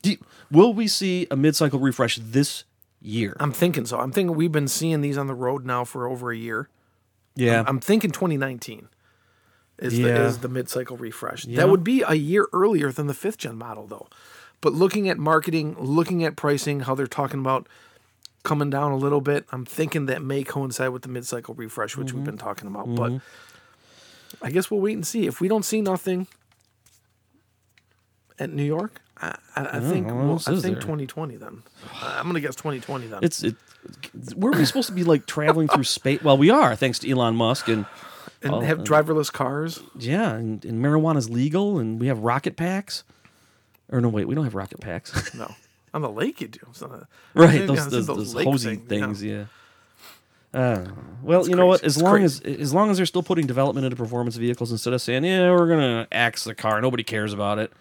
do, 0.03 0.17
will 0.51 0.75
we 0.75 0.89
see 0.89 1.27
a 1.31 1.37
mid-cycle 1.37 1.79
refresh 1.79 2.17
this 2.21 2.65
year? 3.01 3.35
I'm 3.41 3.53
thinking 3.53 3.87
so. 3.87 3.99
I'm 3.99 4.13
thinking 4.13 4.37
we've 4.37 4.53
been 4.53 4.69
seeing 4.69 5.01
these 5.01 5.17
on 5.17 5.27
the 5.27 5.35
road 5.35 5.65
now 5.65 5.85
for 5.85 6.07
over 6.07 6.31
a 6.31 6.37
year. 6.37 6.69
yeah. 7.35 7.65
I'm 7.67 7.81
thinking 7.81 8.11
2019 8.11 8.89
is 9.79 9.99
Yeah. 9.99 10.07
the 10.19 10.25
is 10.25 10.39
the 10.39 10.49
mid 10.49 10.69
cycle 10.69 10.97
refresh. 10.99 11.47
Yeah. 11.47 11.57
That 11.61 11.71
would 11.71 11.85
be 11.85 12.03
a 12.07 12.15
year 12.15 12.47
earlier 12.53 12.93
than 12.93 13.07
the 13.07 13.15
fifth 13.15 13.39
gen 13.39 13.57
model 13.57 13.87
though. 13.87 14.09
But 14.67 14.73
looking 14.75 15.09
at 15.09 15.17
marketing, 15.17 15.77
looking 15.79 16.25
at 16.25 16.35
pricing, 16.35 16.81
how 16.81 16.97
they're 16.97 17.07
talking 17.07 17.39
about 17.39 17.69
coming 18.43 18.69
down 18.69 18.91
a 18.91 18.97
little 18.97 19.21
bit, 19.21 19.47
I'm 19.53 19.65
thinking 19.65 20.07
that 20.07 20.23
may 20.23 20.43
coincide 20.43 20.89
with 20.89 21.03
the 21.03 21.09
mid 21.09 21.25
cycle 21.25 21.55
refresh, 21.55 21.97
which 21.97 22.09
Mm-hmm. 22.09 22.17
we've 22.17 22.25
been 22.27 22.37
talking 22.37 22.67
about. 22.67 22.93
But 22.93 23.21
I 24.43 24.51
guess 24.51 24.69
we'll 24.69 24.81
wait 24.81 24.95
and 24.95 25.07
see. 25.07 25.29
If 25.29 25.41
we 25.41 25.47
don't 25.47 25.65
see 25.65 25.81
nothing 25.81 26.27
at 28.41 28.51
New 28.51 28.65
York, 28.65 29.01
I, 29.19 29.37
I, 29.55 29.77
I 29.77 29.81
think 29.81 30.09
well, 30.09 30.35
I 30.45 30.51
think 30.51 30.63
there? 30.63 30.75
2020 30.75 31.37
then. 31.37 31.63
I'm 32.03 32.27
gonna 32.27 32.41
guess 32.41 32.57
2020 32.57 33.07
then. 33.07 33.21
it's 33.23 33.45
it. 33.45 33.55
Were 34.35 34.51
we 34.51 34.65
supposed 34.65 34.89
to 34.89 34.95
be 34.95 35.05
like 35.05 35.27
traveling 35.27 35.69
through 35.69 35.85
space? 35.85 36.25
Well, 36.25 36.37
we 36.37 36.51
are, 36.51 36.75
thanks 36.75 36.99
to 36.99 37.09
Elon 37.09 37.37
Musk, 37.37 37.69
and 37.69 37.87
and 38.43 38.53
oh, 38.53 38.61
have 38.63 38.79
driverless 38.81 39.33
cars. 39.33 39.79
yeah, 39.97 40.33
and, 40.35 40.65
and 40.65 40.85
marijuana's 40.85 41.31
legal, 41.31 41.79
and 41.79 42.01
we 42.01 42.09
have 42.09 42.19
rocket 42.19 42.57
packs. 42.57 43.05
Or 43.91 44.01
no, 44.01 44.09
wait, 44.09 44.27
we 44.27 44.35
don't 44.35 44.45
have 44.45 44.55
rocket 44.55 44.81
packs. 44.81 45.35
No, 45.39 45.55
on 45.95 46.03
the 46.03 46.11
lake 46.11 46.41
you 46.41 46.49
do. 46.49 46.61
Uh, 46.83 47.05
right 47.35 47.67
those, 47.67 47.89
those, 47.89 48.07
those 48.07 48.17
those 48.17 48.35
lake 48.35 48.47
hosey 48.47 48.77
things, 48.77 49.23
yeah. 49.23 49.33
yeah 49.35 49.45
uh, 50.55 50.87
well 51.23 51.49
you 51.49 51.55
know 51.55 51.67
what 51.67 51.83
as 51.85 51.97
It's 51.97 52.03
long 52.03 52.23
as 52.23 52.41
as 52.41 52.73
long 52.73 52.91
as 52.91 52.97
they're 52.97 53.07
still 53.07 53.23
putting 53.23 53.47
development 53.47 53.85
into 53.85 53.97
performance 53.97 54.37
vehicles 54.37 54.73
instead 54.73 54.93
of 54.95 55.03
saying 55.03 55.25
yeah 55.25 55.51
we're 55.51 55.69
gonna 55.69 56.09
axe 56.11 56.45
the 56.45 56.55
car 56.55 56.81
nobody 56.81 57.03
cares 57.03 57.33
about 57.33 57.59
it 57.59 57.73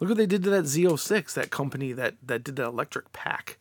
Look 0.00 0.08
what 0.08 0.18
they 0.18 0.26
did 0.26 0.42
to 0.44 0.50
that 0.50 0.64
Z06, 0.64 1.34
that 1.34 1.50
company 1.50 1.92
that 1.92 2.14
that 2.24 2.42
did 2.44 2.56
that 2.56 2.66
electric 2.66 3.12
pack 3.12 3.58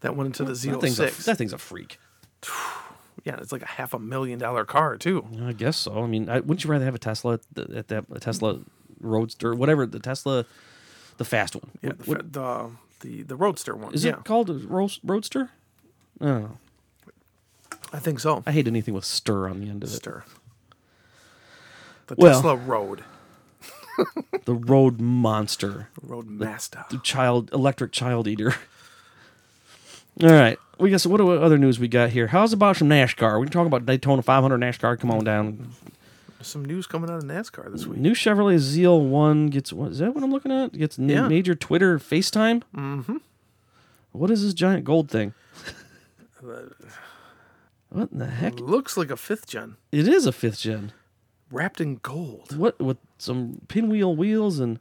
that 0.00 0.16
went 0.16 0.26
into 0.26 0.44
the 0.44 0.52
that 0.70 0.80
thing's, 0.80 0.98
a, 1.00 1.06
Z06. 1.08 1.24
that 1.24 1.38
thing's 1.38 1.52
a 1.52 1.58
freak 1.58 1.98
yeah, 3.24 3.36
it's 3.40 3.52
like 3.52 3.62
a 3.62 3.66
half 3.66 3.94
a 3.94 3.98
million 3.98 4.38
dollar 4.38 4.64
car 4.64 4.96
too. 4.96 5.26
i 5.42 5.52
guess 5.52 5.76
so 5.76 6.02
i 6.02 6.06
mean 6.06 6.28
I, 6.28 6.40
wouldn't 6.40 6.62
you 6.64 6.70
rather 6.70 6.84
have 6.84 6.94
a 6.94 6.98
tesla 6.98 7.40
at 7.74 7.88
that 7.88 8.04
a 8.12 8.20
tesla 8.20 8.60
roadster 9.00 9.54
whatever 9.54 9.86
the 9.86 9.98
tesla 9.98 10.44
the 11.18 11.24
fast 11.24 11.54
one 11.54 11.70
Yeah, 11.82 11.92
the, 11.98 12.04
what- 12.04 12.32
the 12.32 12.70
the 13.00 13.22
the 13.22 13.36
Roadster 13.36 13.74
one. 13.76 13.92
is 13.94 14.04
yeah, 14.04 14.12
it 14.12 14.24
called 14.24 14.50
a 14.50 14.54
ro- 14.54 14.88
roadster 15.02 15.50
i 16.20 16.24
don't 16.26 16.42
know 16.42 16.58
I 17.92 17.98
think 18.00 18.18
so. 18.20 18.42
i 18.46 18.52
hate 18.52 18.66
anything 18.66 18.94
with 18.94 19.04
stir 19.04 19.48
on 19.48 19.60
the 19.60 19.68
end 19.68 19.82
of 19.84 19.90
it 19.90 19.92
Stir. 19.92 20.24
The 22.08 22.14
Well- 22.18 22.34
Tesla 22.42 22.56
Road, 22.56 23.04
the 24.44 24.54
road 24.54 25.00
monster 25.00 25.88
Road 26.02 26.26
Master. 26.28 26.84
the 26.90 26.98
child 26.98 27.50
electric 27.52 27.92
child 27.92 28.26
eater. 28.28 28.54
All 30.22 30.28
right, 30.30 30.58
we 30.78 30.90
got 30.90 31.00
some. 31.00 31.10
What 31.12 31.20
other 31.20 31.58
news 31.58 31.78
we 31.80 31.88
got 31.88 32.10
here? 32.10 32.26
How's 32.28 32.52
about 32.52 32.76
some 32.76 32.88
NASCAR? 32.88 33.40
We 33.40 33.46
can 33.46 33.52
talk 33.52 33.66
about 33.66 33.84
Daytona 33.86 34.22
500 34.22 34.60
NASCAR. 34.60 34.98
Come 35.00 35.10
on 35.10 35.24
down. 35.24 35.70
Some 36.44 36.64
news 36.64 36.86
coming 36.86 37.10
out 37.10 37.16
of 37.18 37.24
NASCAR 37.24 37.72
this 37.72 37.86
week. 37.86 37.98
New 37.98 38.12
Chevrolet 38.12 38.56
ZL1 38.58 39.50
gets. 39.50 39.72
What 39.72 39.92
is 39.92 39.98
that? 39.98 40.14
What 40.14 40.22
I'm 40.22 40.30
looking 40.30 40.52
at? 40.52 40.72
Gets 40.72 40.98
Yeah. 40.98 41.26
major 41.28 41.54
Twitter 41.54 41.98
FaceTime. 41.98 42.62
Mm-hmm. 42.76 43.16
What 44.12 44.30
is 44.30 44.42
this 44.44 44.54
giant 44.54 44.84
gold 44.84 45.10
thing? 45.10 45.34
what 46.40 48.10
in 48.12 48.18
the 48.18 48.26
heck? 48.26 48.58
Looks 48.60 48.96
like 48.96 49.10
a 49.10 49.16
fifth 49.16 49.46
gen, 49.46 49.76
It 49.92 50.06
is 50.08 50.26
a 50.26 50.32
fifth 50.32 50.60
gen. 50.60 50.92
wrapped 51.50 51.80
in 51.80 51.96
gold. 51.96 52.56
What 52.56 52.78
with 52.80 52.98
some 53.18 53.60
pinwheel 53.68 54.14
wheels 54.16 54.58
and 54.60 54.78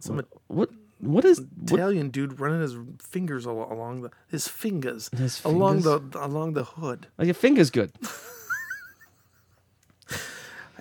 Some 0.00 0.22
What 0.48 0.70
what 1.00 1.24
is 1.24 1.40
what, 1.40 1.78
Italian 1.78 2.08
dude 2.10 2.40
running 2.40 2.60
his 2.62 2.76
fingers 2.98 3.46
al- 3.46 3.70
along 3.70 4.02
the 4.02 4.10
his 4.28 4.48
fingers 4.48 5.10
His 5.16 5.44
along 5.44 5.82
the 5.82 6.00
along 6.14 6.54
the 6.54 6.64
hood. 6.64 7.08
oh, 7.18 7.24
your 7.24 7.34
finger's 7.34 7.70
good. 7.70 7.92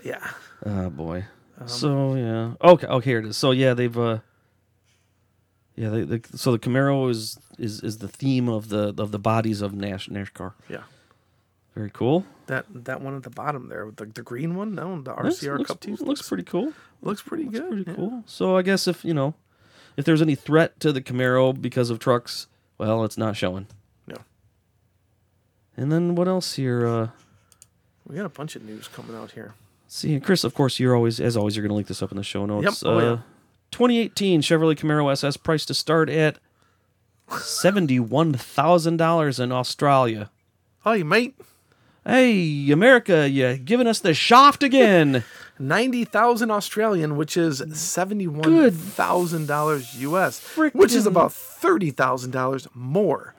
Yeah. 0.04 0.32
Oh 0.66 0.90
boy. 0.90 1.26
Um, 1.60 1.68
so 1.68 2.16
yeah. 2.16 2.54
Okay. 2.62 2.88
Okay. 2.88 3.10
Here 3.10 3.20
it 3.20 3.26
is. 3.26 3.38
So 3.38 3.52
yeah, 3.52 3.74
they've. 3.74 3.98
uh 3.98 4.20
Yeah. 5.76 5.90
They, 5.90 6.04
they, 6.04 6.22
so 6.36 6.52
the 6.52 6.60
Camaro 6.60 7.10
is 7.10 7.38
is 7.58 7.82
is 7.82 7.98
the 8.00 8.08
theme 8.08 8.50
of 8.50 8.70
the 8.70 8.94
of 8.98 9.12
the 9.12 9.20
bodies 9.20 9.62
of 9.62 9.74
Nash 9.74 10.10
NASCAR. 10.10 10.54
Yeah. 10.70 10.84
Very 11.76 11.90
cool. 11.92 12.26
That 12.48 12.66
that 12.86 13.02
one 13.02 13.16
at 13.16 13.24
the 13.24 13.30
bottom 13.32 13.70
there, 13.70 13.90
the, 13.96 14.06
the 14.06 14.22
green 14.22 14.56
one, 14.56 14.76
no, 14.76 15.02
the 15.02 15.14
RCR 15.14 15.58
looks, 15.58 15.68
Cup 15.70 15.80
tees 15.80 16.02
looks 16.02 16.28
pretty 16.28 16.44
cool. 16.44 16.74
looks 17.02 17.22
pretty 17.22 17.46
Looks 17.46 17.60
good. 17.60 17.68
pretty 17.70 17.84
yeah. 17.92 17.96
cool. 17.96 18.24
So 18.28 18.56
I 18.58 18.62
guess 18.62 18.88
if 18.88 19.04
you 19.04 19.14
know, 19.14 19.34
if 19.98 20.06
there's 20.06 20.22
any 20.22 20.36
threat 20.36 20.80
to 20.82 20.92
the 20.92 21.02
Camaro 21.02 21.60
because 21.60 21.90
of 21.90 21.98
trucks, 22.00 22.48
well, 22.78 23.04
it's 23.04 23.18
not 23.18 23.36
showing. 23.38 23.66
No. 24.06 24.18
And 25.76 25.92
then 25.92 26.14
what 26.16 26.28
else 26.28 26.54
here? 26.56 26.86
Uh, 26.86 27.08
We 28.08 28.16
got 28.18 28.26
a 28.26 28.30
bunch 28.30 28.56
of 28.56 28.64
news 28.64 28.88
coming 28.88 29.16
out 29.16 29.32
here. 29.32 29.56
See, 29.94 30.20
Chris. 30.20 30.44
Of 30.44 30.54
course, 30.54 30.80
you're 30.80 30.96
always, 30.96 31.20
as 31.20 31.38
always, 31.38 31.56
you're 31.56 31.64
going 31.64 31.70
to 31.70 31.76
link 31.76 31.88
this 31.88 32.02
up 32.02 32.12
in 32.12 32.18
the 32.18 32.24
show 32.24 32.46
notes. 32.46 32.84
Yep. 32.84 32.92
Oh, 32.92 32.98
uh, 32.98 33.02
yeah. 33.02 33.18
2018 33.72 34.42
Chevrolet 34.42 34.78
Camaro 34.78 35.12
SS 35.12 35.38
price 35.38 35.66
to 35.66 35.74
start 35.74 36.10
at 36.10 36.38
seventy-one 37.40 38.34
thousand 38.34 38.98
dollars 38.98 39.40
in 39.40 39.52
Australia. 39.52 40.30
Hi, 40.82 41.02
mate. 41.04 41.36
Hey, 42.06 42.70
America, 42.70 43.30
you 43.30 43.56
giving 43.58 43.88
us 43.88 44.00
the 44.00 44.14
shaft 44.14 44.62
again? 44.62 45.24
Ninety 45.60 46.04
thousand 46.04 46.52
Australian, 46.52 47.16
which 47.16 47.38
is 47.38 47.64
seventy-one 47.74 48.72
thousand 48.72 49.48
dollars 49.48 49.96
US, 50.02 50.46
which 50.58 50.94
is 50.94 51.06
about 51.06 51.32
thirty 51.34 51.92
thousand 51.92 52.32
dollars 52.32 52.68
more 52.74 53.34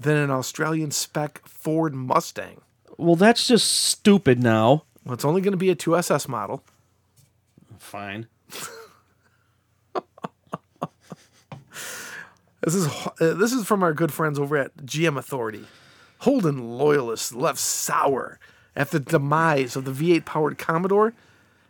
than 0.00 0.16
an 0.16 0.30
Australian 0.30 0.90
spec 0.90 1.46
Ford 1.46 1.94
Mustang. 1.94 2.62
well, 2.96 3.16
that's 3.16 3.46
just 3.46 3.70
stupid. 3.70 4.42
Now, 4.42 4.84
Well, 5.04 5.14
it's 5.14 5.24
only 5.24 5.40
going 5.40 5.52
to 5.52 5.58
be 5.58 5.70
a 5.70 5.76
2SS 5.76 6.28
model. 6.28 6.62
fine. 7.78 8.26
This 12.62 12.74
is 12.74 12.86
uh, 12.86 13.34
this 13.34 13.52
is 13.52 13.64
from 13.64 13.82
our 13.82 13.94
good 13.94 14.12
friends 14.12 14.38
over 14.38 14.56
at 14.56 14.76
GM 14.84 15.16
Authority. 15.16 15.64
Holden 16.18 16.76
loyalists 16.76 17.32
left 17.32 17.58
sour 17.58 18.38
at 18.76 18.90
the 18.90 19.00
demise 19.00 19.76
of 19.76 19.86
the 19.86 19.92
V8 19.92 20.26
powered 20.26 20.58
Commodore 20.58 21.14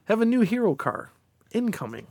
have 0.06 0.20
a 0.20 0.24
new 0.24 0.40
hero 0.40 0.74
car 0.74 1.10
incoming. 1.52 2.08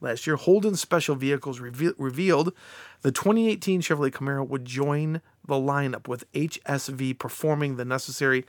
Last 0.00 0.26
year, 0.26 0.36
Holden 0.36 0.76
Special 0.76 1.14
Vehicles 1.14 1.60
reve- 1.60 1.94
revealed 1.98 2.54
the 3.02 3.12
2018 3.12 3.82
Chevrolet 3.82 4.10
Camaro 4.10 4.48
would 4.48 4.64
join 4.64 5.20
the 5.46 5.54
lineup 5.54 6.08
with 6.08 6.30
HSV 6.32 7.18
performing 7.18 7.76
the 7.76 7.84
necessary 7.84 8.46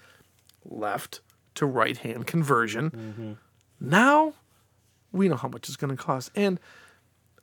left 0.63 1.19
to 1.55 1.65
right 1.65 1.97
hand 1.97 2.27
conversion. 2.27 3.37
Now 3.79 4.33
we 5.11 5.27
know 5.27 5.35
how 5.35 5.47
much 5.47 5.67
it's 5.69 5.77
going 5.77 5.95
to 5.95 6.01
cost. 6.01 6.31
And 6.35 6.59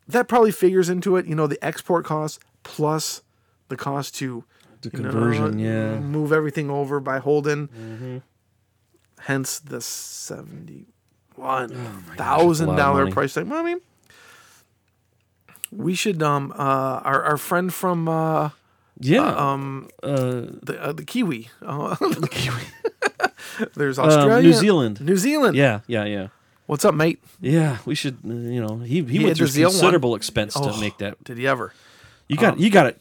that 0.09 0.27
probably 0.29 0.51
figures 0.51 0.89
into 0.89 1.17
it, 1.17 1.27
you 1.27 1.35
know, 1.35 1.47
the 1.47 1.63
export 1.65 2.05
cost 2.05 2.41
plus 2.63 3.23
the 3.69 3.77
cost 3.77 4.15
to 4.17 4.45
The 4.83 4.91
you 4.93 4.99
know, 5.03 5.11
conversion, 5.11 5.59
yeah. 5.59 5.71
Mm-hmm. 5.71 6.05
move 6.07 6.33
everything 6.33 6.71
over 6.71 6.99
by 7.01 7.19
Holden. 7.19 8.23
Hence 9.21 9.59
the 9.61 9.81
seventy-one 9.83 11.71
Oh 12.69 12.77
of 13.09 13.15
price 13.15 13.35
tag. 13.35 13.47
Well, 13.49 13.61
I 13.61 13.63
mean, 13.63 13.81
we 15.71 15.95
should 15.95 16.23
um 16.23 16.53
uh 16.53 17.01
our 17.05 17.23
our 17.23 17.37
friend 17.37 17.73
from 17.73 18.09
uh 18.09 18.51
Yeah. 19.01 19.27
um 19.53 19.89
uh, 20.03 20.43
the 20.63 20.77
uh, 20.81 20.93
the 20.93 21.05
Kiwi. 21.05 21.49
Uh, 21.63 21.97
there's 23.75 23.99
um, 23.99 24.07
Australia, 24.09 24.43
New 24.43 24.53
Zealand. 24.53 25.01
New 25.01 25.17
Zealand. 25.17 25.57
Yeah, 25.57 25.81
yeah, 25.87 26.05
yeah. 26.05 26.29
What's 26.67 26.85
up, 26.85 26.95
mate? 26.95 27.19
Yeah, 27.41 27.79
we 27.85 27.95
should. 27.95 28.19
uh, 28.25 28.29
You 28.33 28.61
know, 28.65 28.79
he 28.79 29.03
he, 29.03 29.19
He 29.19 29.25
went 29.25 29.37
through 29.37 29.47
one. 29.49 29.71
considerable 29.71 30.15
expense 30.15 30.55
to 30.55 30.61
Oh, 30.61 30.81
make 30.81 30.99
that. 30.99 31.23
Did 31.25 31.39
he 31.39 31.47
ever? 31.47 31.73
You 32.29 32.37
got 32.37 32.59
you 32.61 32.71
got 32.71 32.83
to 32.85 32.95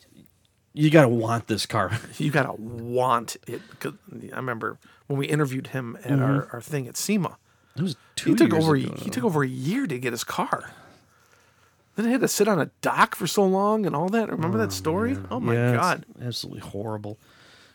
you 0.74 0.90
got 0.90 1.04
to 1.04 1.10
want 1.10 1.48
this 1.48 1.66
car. 1.66 1.92
You 2.18 2.32
gotta 2.32 2.54
want 2.54 3.38
it. 3.48 3.62
I 3.84 4.36
remember 4.36 4.78
when 5.08 5.20
we 5.20 5.28
interviewed 5.28 5.68
him 5.68 5.98
at 6.04 6.20
our, 6.20 6.48
our 6.54 6.62
thing 6.62 6.88
at 6.88 6.96
SEMA. 6.98 7.38
It 7.76 7.82
was 7.84 7.96
two 8.16 8.32
He 8.32 8.36
took 8.36 8.52
years 8.52 8.64
over. 8.64 8.76
ago. 8.76 8.96
He 8.98 9.10
took 9.10 9.24
over 9.24 9.44
a 9.44 9.48
year 9.48 9.86
to 9.88 9.98
get 10.00 10.14
his 10.14 10.24
car. 10.24 10.72
Then 12.00 12.06
he 12.06 12.14
had 12.14 12.22
to 12.22 12.30
sit 12.30 12.48
on 12.48 12.62
a 12.62 12.72
dock 12.80 13.14
for 13.14 13.28
so 13.28 13.44
long 13.44 13.86
and 13.86 13.94
all 13.94 14.08
that. 14.08 14.30
Remember 14.32 14.58
that 14.60 14.68
oh, 14.68 14.70
story? 14.70 15.18
Oh 15.30 15.42
my 15.42 15.54
Yeah, 15.54 15.74
god! 15.74 16.06
absolutely 16.22 16.62
horrible. 16.62 17.18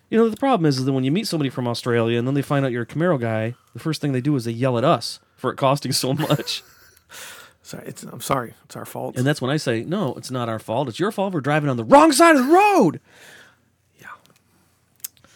You 0.09 0.17
know 0.17 0.31
the 0.31 0.37
problem 0.39 0.65
is, 0.65 0.79
is 0.79 0.87
that 0.87 0.95
when 0.95 1.05
you 1.05 1.13
meet 1.13 1.27
somebody 1.27 1.51
from 1.51 1.69
Australia 1.69 2.19
and 2.19 2.27
then 2.27 2.33
they 2.33 2.41
find 2.41 2.65
out 2.65 2.73
you're 2.73 2.85
a 2.85 2.87
Camaro 2.87 3.21
guy, 3.21 3.55
the 3.75 3.81
first 3.81 4.01
thing 4.01 4.13
they 4.13 4.23
do 4.23 4.35
is 4.35 4.47
they 4.47 4.51
yell 4.53 4.79
at 4.79 4.85
us 4.85 5.21
for 5.37 5.51
it 5.53 5.57
costing 5.57 5.93
so 5.93 6.15
much. 6.15 6.63
Sorry, 7.63 7.85
it's, 7.87 8.03
I'm 8.03 8.23
sorry. 8.23 8.55
It's 8.65 8.77
our 8.77 8.87
fault. 8.87 9.19
and 9.19 9.27
that's 9.27 9.43
when 9.43 9.51
I 9.51 9.59
say, 9.59 9.85
no, 9.85 10.15
it's 10.15 10.31
not 10.31 10.49
our 10.49 10.59
fault. 10.59 10.89
It's 10.89 10.99
your 10.99 11.13
fault. 11.13 11.35
We're 11.35 11.43
driving 11.43 11.69
on 11.69 11.77
the 11.77 11.85
wrong 11.85 12.11
side 12.11 12.35
of 12.35 12.47
the 12.47 12.51
road. 12.51 13.01
yeah, 14.01 14.07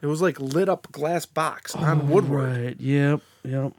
It 0.00 0.06
was 0.06 0.22
like 0.22 0.38
lit 0.40 0.68
up 0.68 0.90
glass 0.92 1.26
box 1.26 1.74
on 1.74 2.08
Woodward. 2.08 2.56
Right? 2.56 2.80
Yep. 2.80 3.20
Yep. 3.44 3.72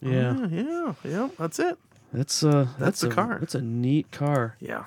Yeah, 0.00 0.10
Yeah, 0.10 0.46
yeah, 0.48 0.94
yeah. 1.04 1.28
That's 1.38 1.58
it. 1.58 1.78
that's 2.12 2.42
uh, 2.42 2.68
that's, 2.78 3.00
the 3.00 3.08
a, 3.08 3.12
car. 3.12 3.38
That's 3.40 3.54
a 3.54 3.62
neat 3.62 4.10
car. 4.10 4.56
Yeah. 4.60 4.84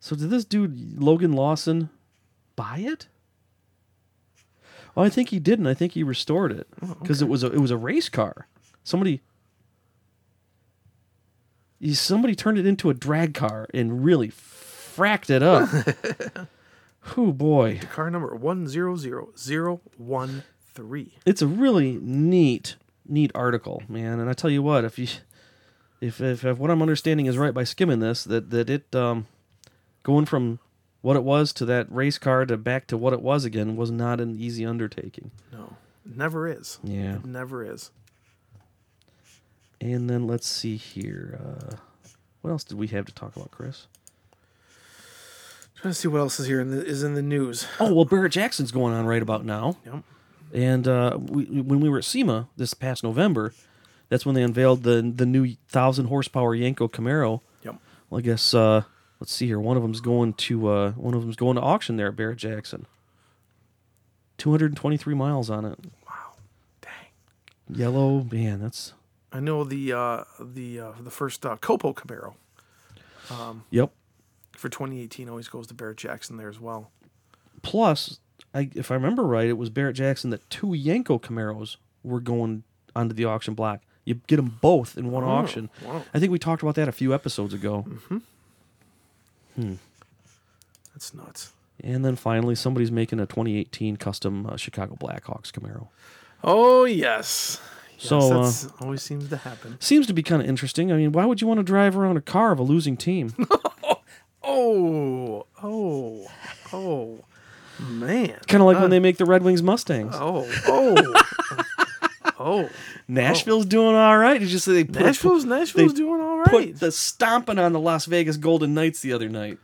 So 0.00 0.14
did 0.14 0.30
this 0.30 0.44
dude 0.44 1.02
Logan 1.02 1.32
Lawson 1.32 1.90
buy 2.54 2.78
it? 2.78 3.08
Oh, 4.96 5.02
I 5.02 5.08
think 5.08 5.28
he 5.28 5.38
didn't. 5.38 5.66
I 5.66 5.74
think 5.74 5.92
he 5.92 6.02
restored 6.02 6.52
it 6.52 6.68
because 7.00 7.20
it 7.20 7.28
was 7.28 7.42
a 7.42 7.48
it 7.48 7.58
was 7.58 7.70
a 7.70 7.76
race 7.76 8.08
car. 8.08 8.46
Somebody, 8.84 9.20
somebody 11.92 12.34
turned 12.34 12.58
it 12.58 12.66
into 12.66 12.90
a 12.90 12.94
drag 12.94 13.34
car 13.34 13.66
and 13.74 14.04
really 14.04 14.28
fracked 14.28 15.30
it 15.30 15.42
up. 15.42 15.68
oh 17.16 17.32
boy, 17.32 17.78
The 17.80 17.86
Car 17.86 18.10
number 18.10 18.34
one 18.34 18.66
zero 18.68 18.96
zero 18.96 19.28
zero 19.38 19.80
one 19.96 20.44
three. 20.74 21.14
it's 21.24 21.42
a 21.42 21.46
really 21.46 21.98
neat 22.02 22.76
neat 23.08 23.30
article, 23.34 23.82
man. 23.88 24.20
And 24.20 24.28
I 24.28 24.32
tell 24.32 24.50
you 24.50 24.62
what, 24.62 24.84
if 24.84 24.98
you 24.98 25.06
if 26.00 26.20
if, 26.20 26.44
if 26.44 26.58
what 26.58 26.70
I'm 26.70 26.82
understanding 26.82 27.26
is 27.26 27.38
right 27.38 27.54
by 27.54 27.64
skimming 27.64 28.00
this, 28.00 28.24
that 28.24 28.50
that 28.50 28.68
it 28.70 28.94
um 28.94 29.26
going 30.02 30.26
from 30.26 30.58
what 31.02 31.16
it 31.16 31.22
was 31.22 31.52
to 31.52 31.64
that 31.66 31.90
race 31.92 32.18
car 32.18 32.44
to 32.46 32.56
back 32.56 32.86
to 32.88 32.96
what 32.96 33.12
it 33.12 33.22
was 33.22 33.44
again 33.44 33.76
was 33.76 33.90
not 33.90 34.20
an 34.20 34.34
easy 34.36 34.66
undertaking. 34.66 35.30
No, 35.52 35.76
never 36.04 36.48
is. 36.48 36.78
Yeah. 36.82 37.16
It 37.16 37.24
never 37.24 37.64
is. 37.64 37.90
And 39.80 40.08
then 40.08 40.26
let's 40.26 40.46
see 40.46 40.76
here. 40.76 41.38
Uh, 41.42 41.76
what 42.40 42.50
else 42.50 42.64
did 42.64 42.78
we 42.78 42.86
have 42.88 43.04
to 43.06 43.12
talk 43.12 43.36
about, 43.36 43.50
Chris? 43.50 43.86
Trying 45.74 45.92
to 45.92 45.94
see 45.94 46.08
what 46.08 46.20
else 46.20 46.40
is 46.40 46.46
here 46.46 46.60
in 46.60 46.70
the, 46.70 46.84
is 46.84 47.02
in 47.02 47.14
the 47.14 47.22
news. 47.22 47.66
Oh 47.78 47.92
well, 47.92 48.06
Barrett 48.06 48.32
Jackson's 48.32 48.72
going 48.72 48.94
on 48.94 49.04
right 49.04 49.20
about 49.20 49.44
now. 49.44 49.76
Yep. 49.84 50.02
And 50.54 50.88
uh, 50.88 51.18
we, 51.20 51.44
when 51.44 51.80
we 51.80 51.88
were 51.90 51.98
at 51.98 52.04
SEMA 52.04 52.48
this 52.56 52.72
past 52.72 53.04
November, 53.04 53.52
that's 54.08 54.24
when 54.24 54.34
they 54.34 54.42
unveiled 54.42 54.84
the 54.84 55.02
the 55.14 55.26
new 55.26 55.56
thousand 55.68 56.06
horsepower 56.06 56.56
Yenko 56.56 56.90
Camaro. 56.90 57.42
Yep. 57.62 57.76
Well, 58.08 58.18
I 58.20 58.22
guess 58.22 58.54
uh, 58.54 58.84
let's 59.20 59.32
see 59.32 59.46
here. 59.46 59.60
One 59.60 59.76
of 59.76 59.82
them's 59.82 60.00
going 60.00 60.32
to 60.34 60.68
uh, 60.68 60.92
one 60.92 61.12
of 61.12 61.20
them's 61.20 61.36
going 61.36 61.56
to 61.56 61.62
auction 61.62 61.96
there 61.96 62.08
at 62.08 62.16
Barrett 62.16 62.38
Jackson. 62.38 62.86
Two 64.38 64.50
hundred 64.50 64.70
and 64.70 64.76
twenty 64.76 64.96
three 64.96 65.14
miles 65.14 65.50
on 65.50 65.66
it. 65.66 65.78
Wow. 66.08 66.36
Dang. 66.80 67.76
Yellow 67.76 68.26
man, 68.30 68.60
that's 68.62 68.94
I 69.36 69.40
know 69.40 69.64
the 69.64 69.92
uh, 69.92 70.24
the 70.40 70.80
uh, 70.80 70.92
the 71.00 71.10
first 71.10 71.44
uh, 71.44 71.56
Copo 71.56 71.94
Camaro 71.94 72.34
Yep. 73.70 73.90
for 74.56 74.68
2018 74.68 75.28
always 75.28 75.48
goes 75.48 75.66
to 75.66 75.74
Barrett 75.74 75.98
Jackson 75.98 76.36
there 76.36 76.48
as 76.48 76.58
well. 76.60 76.90
Plus, 77.62 78.20
I, 78.54 78.70
if 78.74 78.90
I 78.90 78.94
remember 78.94 79.24
right, 79.24 79.48
it 79.48 79.58
was 79.58 79.68
Barrett 79.68 79.96
Jackson 79.96 80.30
that 80.30 80.48
two 80.48 80.68
Yenko 80.68 81.20
Camaros 81.20 81.76
were 82.04 82.20
going 82.20 82.62
onto 82.94 83.14
the 83.14 83.24
auction 83.24 83.54
block. 83.54 83.80
You 84.04 84.14
get 84.28 84.36
them 84.36 84.58
both 84.60 84.96
in 84.96 85.10
one 85.10 85.24
auction. 85.24 85.68
wow. 85.84 86.04
I 86.14 86.20
think 86.20 86.30
we 86.30 86.38
talked 86.38 86.62
about 86.62 86.76
that 86.76 86.86
a 86.88 86.92
few 86.92 87.12
episodes 87.12 87.52
ago. 87.52 87.82
Hmm, 89.56 89.74
That's 90.94 91.12
nuts. 91.12 91.52
And 91.82 92.04
then 92.04 92.14
finally, 92.16 92.54
somebody's 92.54 92.92
making 92.92 93.18
a 93.20 93.26
2018 93.26 93.96
custom 93.96 94.46
uh, 94.46 94.56
Chicago 94.56 94.94
Blackhawks 94.94 95.50
Camaro. 95.50 95.88
Oh 96.44 96.84
yes. 96.84 97.60
Yes, 97.98 98.08
So, 98.08 98.18
uh, 98.42 98.50
always 98.84 99.02
seems 99.02 99.28
to 99.30 99.36
happen. 99.38 99.76
Seems 99.80 100.06
to 100.06 100.12
be 100.12 100.22
kind 100.22 100.42
of 100.42 100.48
interesting. 100.48 100.92
I 100.92 100.96
mean, 100.96 101.12
why 101.12 101.24
would 101.24 101.40
you 101.40 101.46
want 101.46 101.58
to 101.58 101.64
drive 101.64 101.96
around 101.96 102.16
a 102.16 102.20
car 102.20 102.52
of 102.52 102.58
a 102.58 102.62
losing 102.62 102.96
team? 102.96 103.34
Oh, 104.48 105.44
oh, 105.60 106.26
oh, 106.72 107.18
man. 107.80 108.38
kind 108.46 108.62
of 108.62 108.66
like 108.68 108.78
when 108.80 108.90
they 108.90 109.00
make 109.00 109.16
the 109.16 109.24
Red 109.24 109.42
Wings 109.42 109.60
Mustangs. 109.60 110.14
Oh, 110.16 110.48
oh, 110.68 111.22
oh. 112.38 112.70
Nashville's 113.08 113.66
doing 113.66 113.96
all 113.96 114.16
right. 114.16 114.38
Did 114.38 114.52
you 114.52 114.58
say 114.58 114.72
they 114.72 114.84
put, 114.84 115.02
Nashville's 115.02 115.44
Nashville's 115.44 115.94
they 115.94 115.98
doing 115.98 116.20
all 116.20 116.38
right. 116.38 116.48
put 116.48 116.78
the 116.78 116.92
stomping 116.92 117.58
on 117.58 117.72
the 117.72 117.80
Las 117.80 118.06
Vegas 118.06 118.36
Golden 118.36 118.72
Knights 118.72 119.00
the 119.00 119.12
other 119.12 119.28
night? 119.28 119.58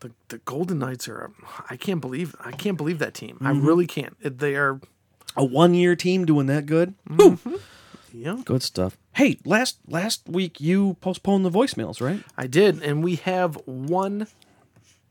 The 0.00 0.10
the 0.28 0.38
Golden 0.38 0.80
Knights 0.80 1.06
are. 1.08 1.30
I 1.70 1.76
can't 1.76 2.00
believe. 2.00 2.34
I 2.44 2.50
can't 2.50 2.76
believe 2.76 2.98
that 2.98 3.14
team. 3.14 3.38
I 3.40 3.52
Mm-hmm. 3.52 3.66
really 3.66 3.86
can't. 3.86 4.16
They 4.38 4.56
are. 4.56 4.80
A 5.36 5.44
one-year 5.44 5.96
team 5.96 6.24
doing 6.24 6.46
that 6.46 6.66
good. 6.66 6.94
Mm-hmm. 7.08 7.56
Yeah, 8.12 8.36
Good 8.44 8.62
stuff. 8.62 8.98
Hey, 9.14 9.38
last 9.44 9.78
last 9.88 10.28
week 10.28 10.60
you 10.60 10.94
postponed 11.00 11.44
the 11.44 11.50
voicemails, 11.50 12.00
right? 12.00 12.22
I 12.36 12.46
did, 12.46 12.82
and 12.82 13.02
we 13.02 13.16
have 13.16 13.56
one 13.66 14.26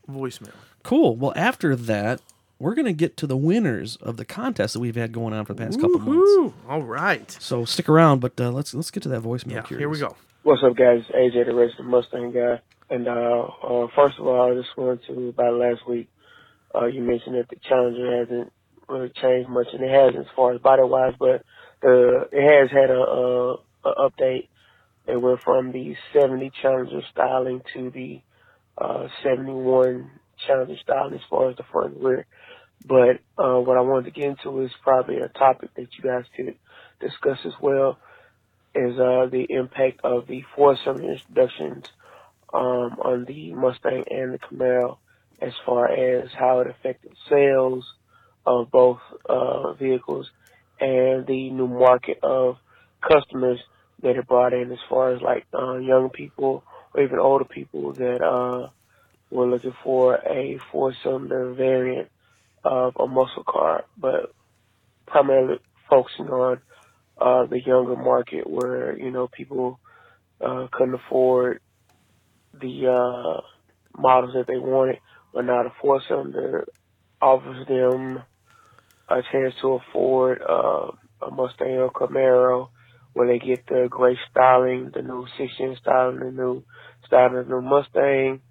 voicemail. 0.10 0.54
Cool. 0.84 1.16
Well, 1.16 1.34
after 1.36 1.76
that, 1.76 2.22
we're 2.60 2.76
gonna 2.76 2.94
get 2.94 3.18
to 3.18 3.28
the 3.28 3.38
winners 3.38 3.96
of 3.98 4.18
the 4.18 4.26
contest 4.26 4.74
that 4.74 4.80
we've 4.80 4.96
had 4.96 5.12
going 5.12 5.34
on 5.34 5.46
for 5.46 5.54
the 5.54 5.64
past 5.64 5.80
couple 5.80 5.96
of 5.96 6.08
months. 6.08 6.56
All 6.68 6.84
right. 6.84 7.30
So 7.40 7.66
stick 7.66 7.90
around, 7.90 8.20
but 8.20 8.40
uh, 8.40 8.52
let's 8.52 8.74
let's 8.74 8.92
get 8.92 9.04
to 9.04 9.10
that 9.10 9.22
voicemail. 9.22 9.70
Yeah. 9.70 9.78
Here 9.78 9.90
we 9.90 9.98
go. 10.00 10.16
What's 10.44 10.64
up, 10.64 10.76
guys? 10.76 11.04
AJ, 11.16 11.46
the 11.46 11.54
resident 11.56 11.88
Mustang 11.90 12.32
guy. 12.32 12.60
And 12.90 13.08
uh, 13.08 13.48
uh, 13.64 13.88
first 13.96 14.20
of 14.20 14.28
all, 14.28 14.52
I 14.52 14.56
just 14.56 14.76
wanted 14.76 15.06
to, 15.08 15.30
about 15.30 15.54
last 15.54 15.88
week, 15.88 16.10
uh, 16.76 16.88
you 16.88 17.02
mentioned 17.02 17.36
that 17.36 17.48
the 17.50 17.56
Challenger 17.68 18.18
hasn't 18.18 18.52
really 18.92 19.10
changed 19.10 19.50
much, 19.50 19.68
and 19.74 19.84
it 19.84 19.90
hasn't 19.90 20.28
as 20.28 20.34
far 20.36 20.54
as 20.54 20.62
body 20.62 20.84
wise, 20.84 21.14
but 21.18 21.44
the 21.82 22.28
it 22.32 22.60
has 22.60 22.70
had 22.70 22.90
a, 22.90 23.00
a, 23.00 23.54
a 23.86 24.10
update. 24.10 24.48
It 25.08 25.20
went 25.20 25.42
from 25.42 25.72
the 25.72 25.96
70 26.14 26.52
Challenger 26.62 27.02
styling 27.12 27.62
to 27.74 27.90
the 27.90 28.22
uh, 28.78 29.08
71 29.24 30.12
Challenger 30.46 30.78
styling 30.84 31.16
as 31.16 31.22
far 31.30 31.50
as 31.50 31.58
the 31.58 31.64
front 31.72 31.96
and 31.96 32.04
rear. 32.04 32.26
But 32.86 33.20
uh, 33.38 33.60
what 33.60 33.78
I 33.78 33.82
wanted 33.82 34.06
to 34.06 34.20
get 34.20 34.30
into 34.30 34.62
is 34.62 34.72
probably 34.84 35.18
a 35.18 35.28
topic 35.28 35.74
that 35.76 35.88
you 35.98 36.04
guys 36.04 36.26
could 36.36 36.56
discuss 37.00 37.40
as 37.46 37.54
well 37.62 37.98
is 38.74 38.98
uh, 38.98 39.28
the 39.30 39.46
impact 39.50 40.02
of 40.04 40.28
the 40.28 40.44
four 40.56 40.78
cylinder 40.84 41.12
introductions 41.12 41.86
um, 42.54 42.98
on 43.04 43.26
the 43.26 43.54
Mustang 43.54 44.06
and 44.10 44.34
the 44.34 44.40
Camaro 44.40 44.98
as 45.42 45.54
far 45.66 45.92
as 45.92 46.30
how 46.38 46.60
it 46.60 46.68
affected 46.68 47.14
sales 47.30 47.86
of 48.46 48.72
both 48.72 49.00
uh, 49.30 49.74
vehicles 49.74 50.30
and 50.80 51.28
the 51.28 51.50
new 51.52 51.68
market 51.68 52.20
of 52.24 52.58
customers 53.02 53.60
that 54.02 54.16
it 54.16 54.28
brought 54.28 54.54
in 54.54 54.72
as 54.72 54.80
far 54.90 55.14
as 55.14 55.22
like 55.22 55.46
uh, 55.54 55.76
young 55.78 56.10
people 56.10 56.64
or 56.94 57.04
even 57.04 57.20
older 57.20 57.46
people 57.46 57.94
that 57.94 58.22
uh, 58.22 58.70
were 59.30 59.48
looking 59.48 59.76
for 59.84 60.16
a 60.16 60.60
four 60.72 60.94
cylinder 61.04 61.54
variant 61.54 62.10
of 62.64 62.96
a 63.00 63.08
muscle 63.08 63.44
car, 63.44 63.86
but 63.98 64.34
primarily 65.06 65.60
focusing 65.90 66.28
on 66.28 66.60
uh, 67.20 67.46
the 67.46 67.62
younger 67.62 67.96
market 67.96 68.50
where, 68.50 68.98
you 68.98 69.12
know, 69.12 69.28
people 69.28 69.80
uh, 70.40 70.68
couldn't 70.72 70.96
afford 70.96 71.60
the 72.60 72.88
uh, 72.88 73.42
models 74.00 74.34
that 74.34 74.48
they 74.48 74.58
wanted, 74.58 75.00
but 75.34 75.46
now 75.46 75.64
the 75.64 75.72
four 75.82 76.02
cylinder 76.08 76.68
offers 77.22 77.68
them 77.68 78.24
a 79.20 79.24
chance 79.32 79.54
to 79.62 79.74
afford 79.74 80.42
uh, 80.42 80.92
a 81.22 81.32
Mustang 81.32 81.78
or 81.78 81.92
Camaro 81.92 82.70
where 83.14 83.28
they 83.28 83.40
get 83.40 83.66
the 83.68 83.88
great 83.90 84.18
styling, 84.30 84.92
the 84.94 85.02
new 85.02 85.28
16 85.38 85.78
styling, 85.82 86.20
the 86.20 86.32
new 86.32 86.64
styling 87.06 87.36
the 87.36 87.50
new 87.50 87.62
Mustang. 87.62 88.42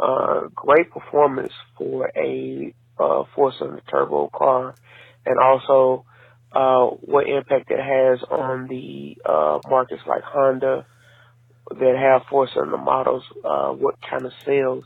Uh, 0.00 0.48
great 0.54 0.90
performance 0.92 1.52
for 1.76 2.08
a 2.16 2.72
uh, 3.00 3.24
four 3.34 3.52
cylinder 3.58 3.82
turbo 3.90 4.30
car 4.32 4.74
and 5.26 5.38
also 5.40 6.04
uh, 6.52 6.86
what 6.86 7.28
impact 7.28 7.70
it 7.70 7.80
has 7.80 8.22
on 8.30 8.68
the 8.68 9.16
uh, 9.28 9.58
markets 9.68 10.02
like 10.06 10.22
Honda 10.22 10.86
that 11.70 11.96
have 11.96 12.22
four 12.30 12.48
cylinder 12.52 12.78
models, 12.78 13.24
uh, 13.44 13.70
what 13.72 13.96
kind 14.08 14.24
of 14.24 14.32
sales 14.46 14.84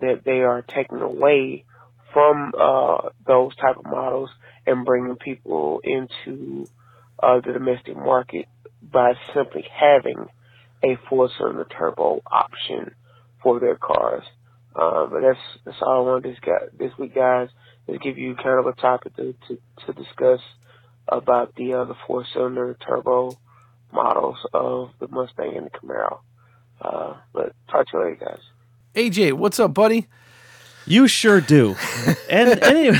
that 0.00 0.22
they 0.24 0.40
are 0.40 0.62
taking 0.62 1.00
away 1.00 1.64
from 2.12 2.52
uh, 2.58 3.08
those 3.26 3.54
type 3.56 3.76
of 3.76 3.84
models 3.86 4.30
and 4.66 4.84
bringing 4.84 5.16
people 5.16 5.80
into 5.82 6.66
uh, 7.22 7.40
the 7.44 7.52
domestic 7.52 7.96
market 7.96 8.46
by 8.82 9.14
simply 9.34 9.64
having 9.72 10.26
a 10.84 10.98
four 11.08 11.30
cylinder 11.38 11.66
turbo 11.76 12.20
option 12.26 12.94
for 13.42 13.60
their 13.60 13.76
cars. 13.76 14.24
Uh, 14.74 15.06
but 15.06 15.20
that's 15.20 15.38
that's 15.64 15.76
all 15.82 16.02
I 16.02 16.10
wanted 16.10 16.30
this 16.32 16.40
guy 16.40 16.66
this 16.76 16.92
week, 16.98 17.14
guys. 17.14 17.48
Is 17.86 17.98
give 18.02 18.18
you 18.18 18.34
kind 18.34 18.58
of 18.58 18.66
a 18.66 18.72
topic 18.72 19.14
to 19.16 19.34
to, 19.48 19.58
to 19.86 19.92
discuss 19.92 20.40
about 21.06 21.54
the 21.54 21.74
uh, 21.74 21.84
the 21.84 21.94
four 22.06 22.24
cylinder 22.32 22.76
turbo 22.84 23.36
models 23.92 24.38
of 24.52 24.90
the 24.98 25.08
Mustang 25.08 25.56
and 25.56 25.66
the 25.66 25.70
Camaro. 25.70 26.18
Uh, 26.80 27.14
but 27.32 27.54
talk 27.70 27.86
to 27.88 27.98
you 27.98 28.04
later, 28.04 28.24
guys. 28.24 28.40
AJ, 28.94 29.34
what's 29.34 29.60
up, 29.60 29.72
buddy? 29.74 30.08
You 30.86 31.08
sure 31.08 31.40
do. 31.40 31.76
and 32.30 32.62
anyway, 32.62 32.98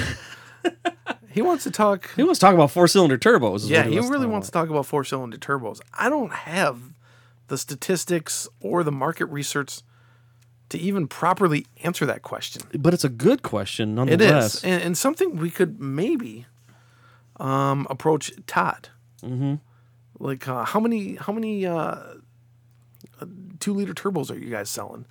He 1.35 1.43
wants 1.43 1.65
to 1.65 1.71
talk. 1.73 2.11
he 2.15 2.23
wants 2.23 2.39
to 2.39 2.47
talk 2.47 2.55
about 2.55 2.71
four 2.71 2.87
cylinder 2.87 3.19
turbos. 3.19 3.69
Yeah, 3.69 3.81
what 3.83 3.93
he 3.93 3.99
really 3.99 4.27
wants 4.29 4.47
to 4.47 4.53
talk 4.53 4.69
about 4.69 4.87
four 4.87 5.03
cylinder 5.03 5.37
turbos. 5.37 5.81
I 5.93 6.09
don't 6.09 6.33
have 6.33 6.93
the 7.49 7.59
statistics 7.59 8.47
or 8.61 8.85
the 8.85 8.93
market 8.93 9.27
research 9.27 9.81
to 10.69 10.79
even 10.79 11.09
properly 11.09 11.67
answer 11.83 12.07
that 12.07 12.23
question. 12.23 12.63
But 12.79 12.95
it's 12.95 13.03
a 13.03 13.09
good 13.09 13.43
question 13.43 13.91
It 13.91 13.95
nonetheless. 13.95 14.55
is, 14.57 14.65
and, 14.65 14.81
and 14.83 14.99
something 14.99 15.35
we 15.37 15.51
could 15.51 15.81
maybe 15.81 16.47
um, 17.39 17.89
approach 17.91 18.33
Todd. 18.47 18.91
Mm-hmm. 19.23 19.55
Like, 20.21 20.47
uh, 20.47 20.65
how 20.65 20.79
many 20.79 21.17
how 21.17 21.33
many 21.33 21.67
uh, 21.67 21.97
two 23.59 23.75
liter 23.75 23.93
turbos 23.93 24.31
are 24.31 24.39
you 24.39 24.51
guys 24.51 24.71
selling? 24.71 25.05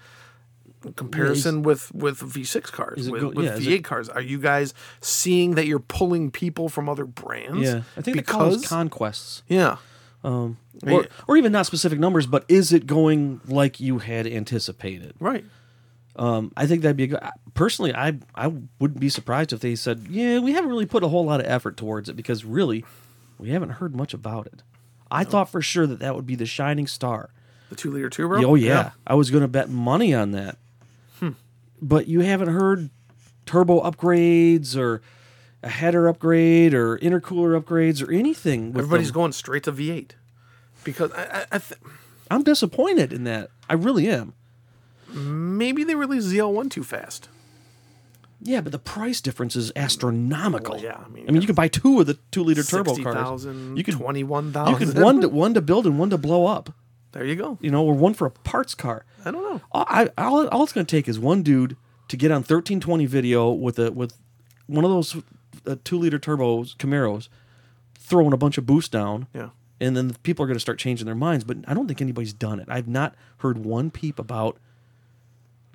Comparison 0.96 1.64
with 1.64 1.94
with 1.94 2.20
V6 2.20 2.72
cars, 2.72 3.10
with, 3.10 3.22
go- 3.22 3.30
with 3.30 3.46
yeah, 3.46 3.58
V8 3.58 3.76
it- 3.80 3.84
cars, 3.84 4.10
are 4.10 4.22
you 4.22 4.38
guys 4.40 4.74
seeing 5.02 5.56
that 5.56 5.66
you're 5.66 5.80
pulling 5.80 6.32
people 6.32 6.70
from 6.70 6.88
other 6.90 7.06
brands? 7.06 7.62
Yeah, 7.62 7.82
I 7.98 8.02
think 8.02 8.18
because 8.18 8.66
conquests, 8.68 9.44
yeah, 9.48 9.78
or 10.24 10.56
Yeah. 10.86 11.02
or 11.28 11.38
even 11.38 11.52
not 11.52 11.66
specific 11.66 12.00
numbers, 12.00 12.26
but 12.28 12.46
is 12.48 12.74
it 12.74 12.86
going 12.88 13.42
like 13.48 13.80
you 13.80 14.00
had 14.00 14.28
anticipated? 14.28 15.14
right. 15.20 15.46
Um, 16.16 16.52
I 16.56 16.68
think 16.68 16.84
that'd 16.84 16.96
be 16.96 17.06
a 17.06 17.08
good. 17.08 17.20
Personally, 17.56 17.92
I 17.96 18.20
I 18.36 18.54
wouldn't 18.80 19.00
be 19.00 19.10
surprised 19.10 19.52
if 19.52 19.62
they 19.62 19.74
said, 19.76 20.06
"Yeah, 20.12 20.38
we 20.40 20.52
haven't 20.54 20.70
really 20.70 20.86
put 20.86 21.04
a 21.04 21.08
whole 21.08 21.26
lot 21.26 21.40
of 21.40 21.48
effort 21.48 21.76
towards 21.76 22.08
it 22.08 22.16
because 22.16 22.46
really, 22.46 22.86
we 23.40 23.50
haven't 23.50 23.70
heard 23.72 23.96
much 23.96 24.14
about 24.14 24.46
it." 24.46 24.62
I 25.10 25.24
thought 25.24 25.50
for 25.50 25.60
sure 25.62 25.88
that 25.88 25.98
that 26.00 26.16
would 26.16 26.28
be 26.28 26.36
the 26.36 26.46
shining 26.46 26.86
star. 26.86 27.32
The 27.70 27.76
two 27.76 27.90
liter 27.90 28.12
turbo. 28.12 28.46
Oh 28.46 28.54
yeah, 28.54 28.92
I 29.08 29.16
was 29.16 29.32
going 29.32 29.42
to 29.42 29.48
bet 29.48 29.70
money 29.70 30.14
on 30.14 30.32
that. 30.34 30.58
But 31.84 32.08
you 32.08 32.22
haven't 32.22 32.48
heard 32.50 32.90
turbo 33.46 33.82
upgrades 33.82 34.76
or 34.78 35.02
a 35.62 35.70
header 35.70 36.08
upgrade 36.08 36.74
or 36.74 36.98
intercooler 37.00 37.60
upgrades 37.62 38.06
or 38.06 38.12
anything. 38.12 38.68
With 38.74 38.86
Everybody's 38.86 39.08
them. 39.08 39.16
going 39.16 39.32
straight 39.34 39.64
to 39.64 39.72
V8 39.72 40.12
because 40.84 41.12
I, 41.14 41.46
I, 41.52 41.58
th- 41.58 41.80
I'm 42.32 42.44
disappointed 42.44 43.12
in 43.14 43.24
that. 43.26 43.50
I 43.70 43.74
really 43.74 44.08
am. 44.10 44.34
maybe 45.14 45.84
they 45.84 45.96
released 45.96 46.28
ZL1 46.28 46.70
too 46.72 46.84
fast. 46.84 47.30
Yeah, 48.42 48.60
but 48.60 48.72
the 48.74 48.80
price 48.80 49.22
difference 49.22 49.56
is 49.56 49.72
astronomical. 49.76 50.76
Well, 50.76 50.84
yeah, 50.84 51.02
I 51.06 51.08
mean, 51.10 51.26
I 51.30 51.32
mean, 51.32 51.42
you 51.42 51.48
could 51.48 51.56
buy 51.56 51.70
two 51.70 52.02
of 52.02 52.08
the 52.08 52.18
two 52.32 52.44
liter 52.44 52.62
turbo 52.64 52.92
cars. 52.96 53.44
60,000, 53.44 53.78
You 53.78 53.84
could 53.86 53.94
21,000. 53.96 54.74
you 54.74 54.86
could 54.86 55.02
one 55.02 55.22
to 55.22 55.30
one 55.30 55.54
to 55.54 55.62
build 55.62 55.86
and 55.86 55.98
one 55.98 56.10
to 56.10 56.18
blow 56.18 56.46
up. 56.46 56.74
There 57.14 57.26
you 57.26 57.36
go. 57.36 57.58
You 57.62 57.72
know, 57.72 57.86
or 57.86 57.94
one 57.94 58.14
for 58.14 58.28
a 58.28 58.32
parts 58.32 58.76
car. 58.76 59.06
I 59.24 59.32
don't 59.32 59.44
know. 59.44 59.62
I, 59.74 60.10
I 60.18 60.24
all, 60.26 60.48
all 60.50 60.64
it's 60.64 60.74
going 60.74 60.86
to 60.86 60.96
take 60.96 61.08
is 61.08 61.20
one 61.20 61.44
dude 61.44 61.78
to 62.10 62.18
get 62.18 62.32
on 62.32 62.38
1320 62.42 63.06
video 63.06 63.52
with 63.52 63.80
a 63.80 63.92
with 63.92 64.14
one 64.68 64.84
of 64.84 64.92
those 64.92 65.16
uh, 65.66 65.76
two 65.84 65.98
liter 65.98 66.20
turbos 66.20 66.76
Camaros, 66.76 67.30
throwing 67.98 68.34
a 68.34 68.38
bunch 68.38 68.58
of 68.58 68.66
boost 68.66 68.92
down, 68.92 69.28
Yeah. 69.34 69.50
and 69.80 69.96
then 69.96 70.14
people 70.24 70.44
are 70.44 70.48
going 70.48 70.56
to 70.56 70.60
start 70.62 70.80
changing 70.80 71.06
their 71.06 71.16
minds. 71.16 71.44
But 71.44 71.58
I 71.68 71.74
don't 71.74 71.88
think 71.88 72.02
anybody's 72.02 72.34
done 72.34 72.60
it. 72.60 72.68
I've 72.70 72.88
not 72.88 73.16
heard 73.38 73.64
one 73.64 73.92
peep 73.92 74.20
about. 74.20 74.58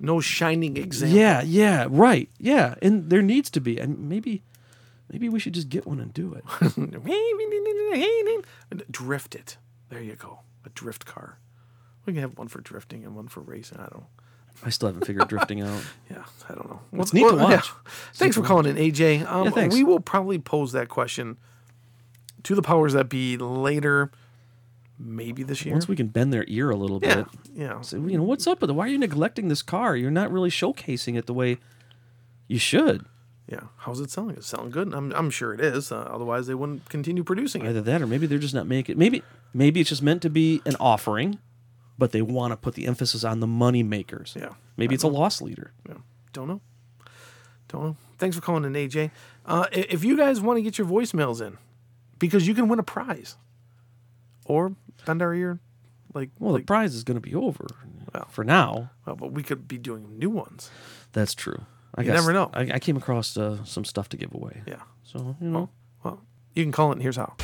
No 0.01 0.21
shining 0.21 0.77
example. 0.77 1.17
Yeah, 1.17 1.41
yeah, 1.41 1.85
right, 1.89 2.29
yeah, 2.39 2.75
and 2.81 3.09
there 3.09 3.21
needs 3.21 3.49
to 3.49 3.59
be, 3.59 3.77
and 3.79 4.07
maybe, 4.07 4.43
maybe 5.11 5.27
we 5.27 5.41
should 5.41 5.53
just 5.53 5.67
get 5.67 5.85
one 5.85 5.99
and 5.99 6.13
do 6.13 6.33
it. 6.35 6.45
drift 8.91 9.35
it. 9.35 9.57
There 9.89 10.01
you 10.01 10.15
go. 10.15 10.39
A 10.65 10.69
drift 10.69 11.05
car. 11.05 11.39
We 12.05 12.13
can 12.13 12.21
have 12.21 12.37
one 12.37 12.47
for 12.47 12.61
drifting 12.61 13.03
and 13.05 13.15
one 13.15 13.27
for 13.27 13.41
racing. 13.41 13.79
I 13.79 13.87
don't. 13.87 14.05
I 14.63 14.69
still 14.71 14.89
haven't 14.89 15.05
figured 15.05 15.27
drifting 15.27 15.61
out. 15.61 15.81
Yeah, 16.09 16.23
I 16.49 16.55
don't 16.55 16.67
know. 16.69 16.79
It's 16.93 17.13
neat 17.13 17.29
to 17.29 17.35
watch. 17.35 17.71
Thanks 18.15 18.35
for 18.35 18.41
calling 18.41 18.65
in, 18.65 18.75
AJ. 18.75 19.29
Um, 19.29 19.45
Yeah, 19.45 19.51
thanks. 19.51 19.75
We 19.75 19.83
will 19.83 19.99
probably 19.99 20.39
pose 20.39 20.71
that 20.71 20.89
question 20.89 21.37
to 22.43 22.55
the 22.55 22.63
powers 22.63 22.93
that 22.93 23.09
be 23.09 23.37
later, 23.37 24.11
maybe 24.97 25.43
this 25.43 25.63
year. 25.63 25.75
Once 25.75 25.87
we 25.87 25.95
can 25.95 26.07
bend 26.07 26.33
their 26.33 26.45
ear 26.47 26.71
a 26.71 26.75
little 26.75 26.99
yeah, 27.01 27.15
bit. 27.15 27.25
yeah. 27.53 27.81
So, 27.81 27.97
you 27.97 28.17
know, 28.17 28.23
what's 28.23 28.47
up 28.47 28.61
with 28.61 28.71
it? 28.71 28.73
Why 28.73 28.85
are 28.85 28.89
you 28.89 28.97
neglecting 28.97 29.49
this 29.49 29.61
car? 29.61 29.95
You're 29.95 30.09
not 30.09 30.31
really 30.31 30.49
showcasing 30.49 31.15
it 31.15 31.27
the 31.27 31.33
way 31.33 31.59
you 32.47 32.57
should. 32.57 33.05
Yeah, 33.47 33.61
how's 33.77 33.99
it 33.99 34.11
selling? 34.11 34.35
It's 34.35 34.47
selling 34.47 34.71
good. 34.71 34.93
I'm, 34.93 35.11
I'm 35.13 35.29
sure 35.29 35.53
it 35.53 35.61
is. 35.61 35.91
Uh, 35.91 36.07
otherwise, 36.11 36.47
they 36.47 36.53
wouldn't 36.53 36.89
continue 36.89 37.23
producing 37.23 37.65
it. 37.65 37.69
Either 37.69 37.81
that, 37.81 38.01
or 38.01 38.07
maybe 38.07 38.27
they're 38.27 38.37
just 38.37 38.53
not 38.53 38.67
making. 38.67 38.93
It. 38.93 38.99
Maybe, 38.99 39.23
maybe 39.53 39.79
it's 39.81 39.89
just 39.89 40.01
meant 40.03 40.21
to 40.23 40.29
be 40.29 40.61
an 40.65 40.75
offering, 40.79 41.39
but 41.97 42.11
they 42.11 42.21
want 42.21 42.51
to 42.51 42.57
put 42.57 42.75
the 42.75 42.85
emphasis 42.87 43.23
on 43.23 43.39
the 43.39 43.47
money 43.47 43.83
makers. 43.83 44.35
Yeah, 44.39 44.53
Maybe 44.77 44.95
it's 44.95 45.03
a 45.03 45.07
loss 45.07 45.41
leader. 45.41 45.71
Yeah, 45.87 45.95
don't 46.33 46.47
know. 46.47 46.61
Don't 47.67 47.83
know. 47.83 47.95
Thanks 48.17 48.35
for 48.35 48.41
calling 48.41 48.65
in, 48.65 48.73
AJ. 48.73 49.11
Uh, 49.45 49.65
if 49.71 50.03
you 50.03 50.17
guys 50.17 50.41
want 50.41 50.57
to 50.57 50.61
get 50.61 50.77
your 50.77 50.87
voicemails 50.87 51.45
in, 51.45 51.57
because 52.17 52.47
you 52.47 52.53
can 52.53 52.67
win 52.67 52.79
a 52.79 52.83
prize, 52.83 53.35
or 54.45 54.75
bend 55.05 55.21
our 55.21 55.33
ear, 55.33 55.59
like 56.13 56.29
Well, 56.39 56.53
the 56.53 56.61
prize 56.61 56.95
is 56.95 57.03
going 57.03 57.15
to 57.15 57.21
be 57.21 57.35
over 57.35 57.67
Well. 58.13 58.27
for 58.31 58.43
now. 58.43 58.91
well, 59.05 59.15
but 59.15 59.31
we 59.31 59.43
could 59.43 59.67
be 59.67 59.77
doing 59.77 60.17
new 60.17 60.29
ones. 60.29 60.71
That's 61.13 61.33
true. 61.33 61.65
I 61.95 62.01
You 62.01 62.07
guess- 62.07 62.15
never 62.21 62.33
know. 62.33 62.49
I, 62.53 62.71
I 62.73 62.79
came 62.79 62.97
across 62.97 63.37
uh, 63.37 63.63
some 63.63 63.85
stuff 63.85 64.09
to 64.09 64.17
give 64.17 64.33
away. 64.33 64.61
Yeah. 64.65 64.81
So 65.03 65.35
you 65.41 65.47
know. 65.49 65.69
Well, 66.03 66.21
you 66.55 66.63
can 66.63 66.71
call 66.71 66.89
it. 66.89 66.93
and 66.93 67.01
Here's 67.01 67.15
how. 67.17 67.35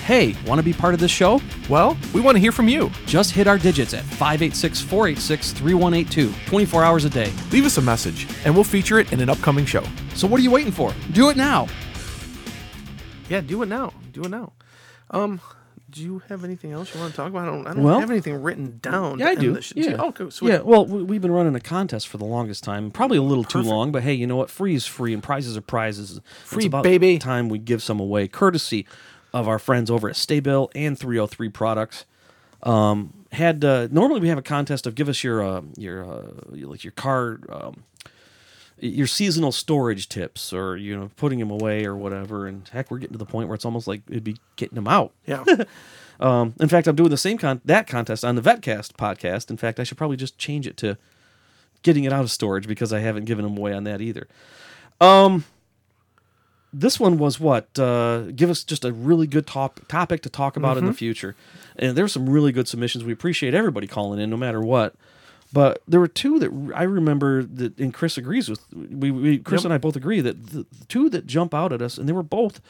Hey, 0.00 0.34
want 0.46 0.58
to 0.58 0.64
be 0.64 0.72
part 0.72 0.94
of 0.94 1.00
this 1.00 1.12
show? 1.12 1.40
Well, 1.68 1.96
we 2.12 2.20
want 2.20 2.34
to 2.34 2.40
hear 2.40 2.50
from 2.50 2.68
you. 2.68 2.90
Just 3.06 3.30
hit 3.30 3.46
our 3.46 3.56
digits 3.56 3.94
at 3.94 4.02
586 4.02 4.80
486 4.80 5.52
3182, 5.52 6.34
24 6.46 6.82
hours 6.84 7.04
a 7.04 7.10
day. 7.10 7.32
Leave 7.52 7.64
us 7.64 7.78
a 7.78 7.82
message, 7.82 8.26
and 8.44 8.52
we'll 8.52 8.64
feature 8.64 8.98
it 8.98 9.12
in 9.12 9.20
an 9.20 9.28
upcoming 9.28 9.64
show. 9.64 9.84
So 10.14 10.26
what 10.26 10.40
are 10.40 10.42
you 10.42 10.50
waiting 10.50 10.72
for? 10.72 10.92
Do 11.12 11.30
it 11.30 11.36
now. 11.36 11.68
Yeah, 13.28 13.40
do 13.42 13.62
it 13.62 13.66
now. 13.66 13.92
Do 14.12 14.24
it 14.24 14.28
now. 14.30 14.52
Um, 15.10 15.40
do 15.88 16.02
you 16.02 16.22
have 16.28 16.42
anything 16.42 16.72
else 16.72 16.92
you 16.92 17.00
want 17.00 17.12
to 17.12 17.16
talk 17.16 17.28
about? 17.28 17.42
I 17.42 17.46
don't. 17.46 17.66
I 17.66 17.74
don't 17.74 17.82
Well- 17.84 18.00
have 18.00 18.10
anything 18.10 18.42
written 18.42 18.78
down. 18.82 19.18
Yeah, 19.20 19.28
I 19.28 19.34
do. 19.36 19.52
this 19.54 19.72
Yeah. 19.76 19.96
Oh, 20.00 20.10
cool. 20.10 20.30
Sweet. 20.30 20.48
Yeah, 20.50 20.60
well, 20.62 20.84
we- 20.84 21.02
we've 21.04 21.20
been 21.22 21.30
running 21.32 21.54
a 21.54 21.60
contest 21.60 22.08
for 22.08 22.18
the 22.18 22.24
longest 22.24 22.64
time. 22.64 22.90
Probably 22.90 23.18
a 23.18 23.22
little 23.22 23.44
too 23.44 23.62
long, 23.62 23.92
but 23.92 24.02
hey, 24.02 24.14
you 24.14 24.26
know 24.26 24.36
what? 24.36 24.50
Free 24.50 24.74
is 24.74 24.84
free, 24.86 25.12
and 25.14 25.22
prizes 25.22 25.56
are 25.56 25.60
prizes. 25.60 26.20
Free, 26.44 26.68
baby. 26.68 27.18
Time 27.18 27.48
we 27.48 27.58
give 27.58 27.82
some 27.82 28.00
away, 28.00 28.26
courtesy 28.26 28.86
of 29.32 29.48
our 29.48 29.58
friends 29.58 29.90
over 29.90 30.08
at 30.08 30.16
STA-BIL 30.16 30.70
and 30.74 30.98
303 30.98 31.48
Products. 31.48 32.04
Um, 32.62 33.12
had 33.32 33.64
uh, 33.64 33.88
normally 33.90 34.20
we 34.20 34.28
have 34.28 34.38
a 34.38 34.42
contest 34.42 34.86
of 34.86 34.94
give 34.94 35.08
us 35.08 35.24
your 35.24 35.42
uh, 35.42 35.62
your 35.76 36.04
uh, 36.04 36.26
like 36.50 36.84
your 36.84 36.92
car. 36.92 37.40
Um, 37.48 37.84
your 38.78 39.06
seasonal 39.06 39.52
storage 39.52 40.08
tips 40.08 40.52
or 40.52 40.76
you 40.76 40.96
know 40.98 41.08
putting 41.16 41.38
them 41.38 41.52
away 41.52 41.84
or 41.84 41.94
whatever 41.94 42.48
and 42.48 42.68
heck 42.72 42.90
we're 42.90 42.98
getting 42.98 43.12
to 43.12 43.18
the 43.18 43.24
point 43.24 43.46
where 43.46 43.54
it's 43.54 43.64
almost 43.64 43.86
like 43.86 44.02
it'd 44.10 44.24
be 44.24 44.36
getting 44.56 44.74
them 44.74 44.88
out 44.88 45.12
Yeah. 45.24 45.44
um, 46.20 46.54
in 46.58 46.68
fact, 46.68 46.88
I'm 46.88 46.96
doing 46.96 47.10
the 47.10 47.16
same 47.16 47.38
con- 47.38 47.60
that 47.64 47.86
contest 47.86 48.24
on 48.24 48.34
the 48.34 48.42
VetCast 48.42 48.94
podcast. 48.94 49.50
In 49.50 49.56
fact, 49.56 49.78
I 49.78 49.84
should 49.84 49.98
probably 49.98 50.16
just 50.16 50.36
change 50.36 50.66
it 50.66 50.76
to 50.78 50.98
getting 51.82 52.02
it 52.04 52.12
out 52.12 52.22
of 52.22 52.30
storage 52.32 52.66
because 52.66 52.92
I 52.92 52.98
haven't 53.00 53.24
given 53.24 53.44
them 53.44 53.56
away 53.56 53.72
on 53.72 53.84
that 53.84 54.00
either. 54.00 54.26
Um, 55.00 55.44
this 56.72 56.98
one 56.98 57.18
was 57.18 57.38
what 57.38 57.78
uh, 57.78 58.22
give 58.34 58.50
us 58.50 58.64
just 58.64 58.84
a 58.84 58.92
really 58.92 59.26
good 59.26 59.46
top 59.46 59.80
topic 59.88 60.22
to 60.22 60.30
talk 60.30 60.56
about 60.56 60.78
in 60.78 60.86
the 60.86 60.94
future, 60.94 61.34
and 61.76 61.96
there's 61.96 62.12
some 62.12 62.28
really 62.28 62.52
good 62.52 62.68
submissions. 62.68 63.04
We 63.04 63.12
appreciate 63.12 63.54
everybody 63.54 63.86
calling 63.86 64.20
in, 64.20 64.30
no 64.30 64.36
matter 64.36 64.60
what. 64.60 64.94
But 65.52 65.82
there 65.86 66.00
were 66.00 66.08
two 66.08 66.38
that 66.38 66.72
I 66.74 66.84
remember 66.84 67.42
that, 67.42 67.78
and 67.78 67.92
Chris 67.92 68.16
agrees 68.16 68.48
with. 68.48 68.60
We, 68.72 69.10
we 69.10 69.38
Chris 69.38 69.60
Yep. 69.60 69.64
and 69.66 69.74
I 69.74 69.78
both 69.78 69.96
agree 69.96 70.22
that 70.22 70.46
the 70.46 70.66
two 70.88 71.10
that 71.10 71.26
jump 71.26 71.52
out 71.52 71.72
at 71.74 71.82
us, 71.82 71.98
and 71.98 72.08
they 72.08 72.12
were 72.14 72.22
both 72.22 72.62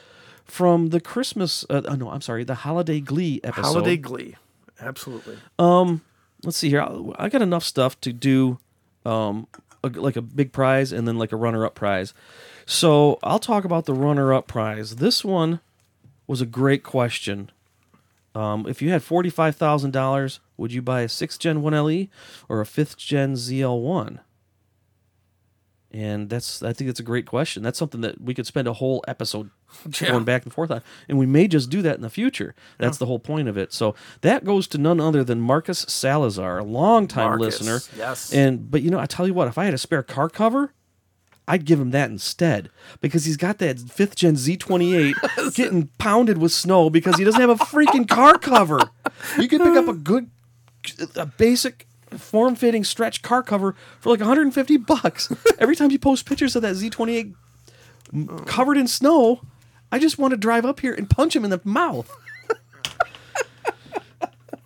from 0.45 0.89
the 0.89 1.01
Christmas. 1.01 1.65
Uh, 1.71 1.83
oh, 1.85 1.95
no, 1.95 2.11
I'm 2.11 2.23
sorry, 2.23 2.43
the 2.43 2.57
Holiday 2.57 2.99
Glee 2.99 3.41
episode. 3.45 3.63
Holiday 3.63 3.97
Glee. 3.97 4.35
Absolutely. 4.81 5.39
Um, 5.61 6.01
Let's 6.43 6.57
see 6.57 6.71
here. 6.71 6.83
I 6.83 7.27
I 7.27 7.29
got 7.29 7.41
enough 7.41 7.63
stuff 7.63 8.01
to 8.01 8.13
do, 8.13 8.59
um, 9.07 9.47
a, 9.85 9.89
like 9.91 10.17
a 10.17 10.23
big 10.23 10.51
prize 10.51 10.91
and 10.91 11.07
then 11.07 11.19
like 11.19 11.31
a 11.31 11.37
runner-up 11.37 11.77
prize. 11.77 12.15
So 12.67 13.19
I'll 13.23 13.39
talk 13.39 13.65
about 13.65 13.87
the 13.87 13.95
runner-up 13.95 14.47
prize. 14.47 14.97
This 14.97 15.25
one 15.25 15.61
was 16.27 16.41
a 16.41 16.47
great 16.47 16.83
question. 16.83 17.51
Um, 18.35 18.67
if 18.67 18.81
you 18.81 18.91
had 18.91 19.03
forty-five 19.03 19.57
thousand 19.57 19.91
dollars, 19.91 20.41
would 20.57 20.73
you 20.73 20.81
buy 20.81 21.03
a 21.03 21.09
sixth-gen 21.09 21.61
One 21.63 21.75
LE 21.75 22.07
or 22.49 22.61
a 22.61 22.67
fifth-gen 22.67 23.35
ZL1? 23.35 24.21
And 25.95 26.31
that's 26.31 26.63
I 26.63 26.73
think 26.73 26.89
that's 26.89 27.01
a 27.01 27.03
great 27.05 27.27
question. 27.27 27.63
That's 27.63 27.79
something 27.79 28.01
that 28.01 28.19
we 28.19 28.33
could 28.33 28.47
spend 28.47 28.67
a 28.67 28.73
whole 28.73 29.05
episode 29.07 29.51
Yeah. 30.01 30.13
going 30.13 30.25
back 30.25 30.45
and 30.45 30.53
forth 30.53 30.71
on. 30.71 30.81
And 31.07 31.19
we 31.19 31.27
may 31.27 31.47
just 31.47 31.69
do 31.69 31.83
that 31.83 31.97
in 31.97 32.01
the 32.01 32.09
future. 32.09 32.55
That's 32.79 32.97
the 32.97 33.05
whole 33.05 33.19
point 33.19 33.49
of 33.49 33.59
it. 33.59 33.75
So 33.75 33.95
that 34.23 34.45
goes 34.45 34.67
to 34.69 34.79
none 34.79 35.01
other 35.01 35.23
than 35.23 35.39
Marcus 35.43 35.81
Salazar, 35.81 36.61
a 36.61 36.65
longtime 36.65 37.39
Marcus, 37.39 37.61
listener. 37.61 37.81
yes. 37.99 38.33
And 38.33 38.71
but 38.71 38.81
you 38.81 38.91
know, 38.91 38.99
I 38.99 39.05
tell 39.05 39.27
you 39.27 39.35
what, 39.35 39.49
if 39.49 39.59
I 39.59 39.67
had 39.67 39.75
a 39.75 39.79
spare 39.79 40.03
car 40.03 40.31
cover, 40.31 40.73
I'd 41.49 41.65
give 41.65 41.81
him 41.81 41.91
that 41.91 42.11
instead 42.11 42.71
because 43.01 43.25
he's 43.25 43.37
got 43.37 43.59
that 43.59 43.79
fifth 43.81 44.17
gen 44.17 44.35
Z28 44.35 45.55
getting 45.55 45.89
pounded 45.99 46.39
with 46.39 46.53
snow 46.53 46.89
because 46.89 47.17
he 47.17 47.25
doesn't 47.25 47.41
have 47.41 47.51
a 47.51 47.57
freaking 47.57 48.09
car 48.09 48.39
cover. 48.39 48.79
You 49.39 49.49
could 49.49 49.61
pick 49.61 49.77
up 49.77 49.89
a 49.89 49.95
good, 49.95 50.31
a 51.17 51.27
basic 51.27 51.87
form 52.11 52.55
fitting 52.55 52.85
stretch 52.85 53.23
car 53.23 53.43
cover 53.43 53.75
for 54.01 54.11
like 54.11 54.21
150 54.21 54.77
bucks. 54.79 55.33
Every 55.59 55.75
time 55.75 55.91
you 55.91 55.99
post 55.99 56.27
pictures 56.27 56.55
of 56.55 56.63
that 56.63 56.77
Z28 56.77 57.35
covered 58.47 58.77
in 58.77 58.87
snow, 58.87 59.41
I 59.91 59.99
just 59.99 60.19
want 60.19 60.31
to 60.33 60.37
drive 60.37 60.65
up 60.65 60.81
here 60.81 60.95
and 60.95 61.11
punch 61.11 61.35
him 61.35 61.45
in 61.45 61.51
the 61.51 61.61
mouth. 61.65 62.11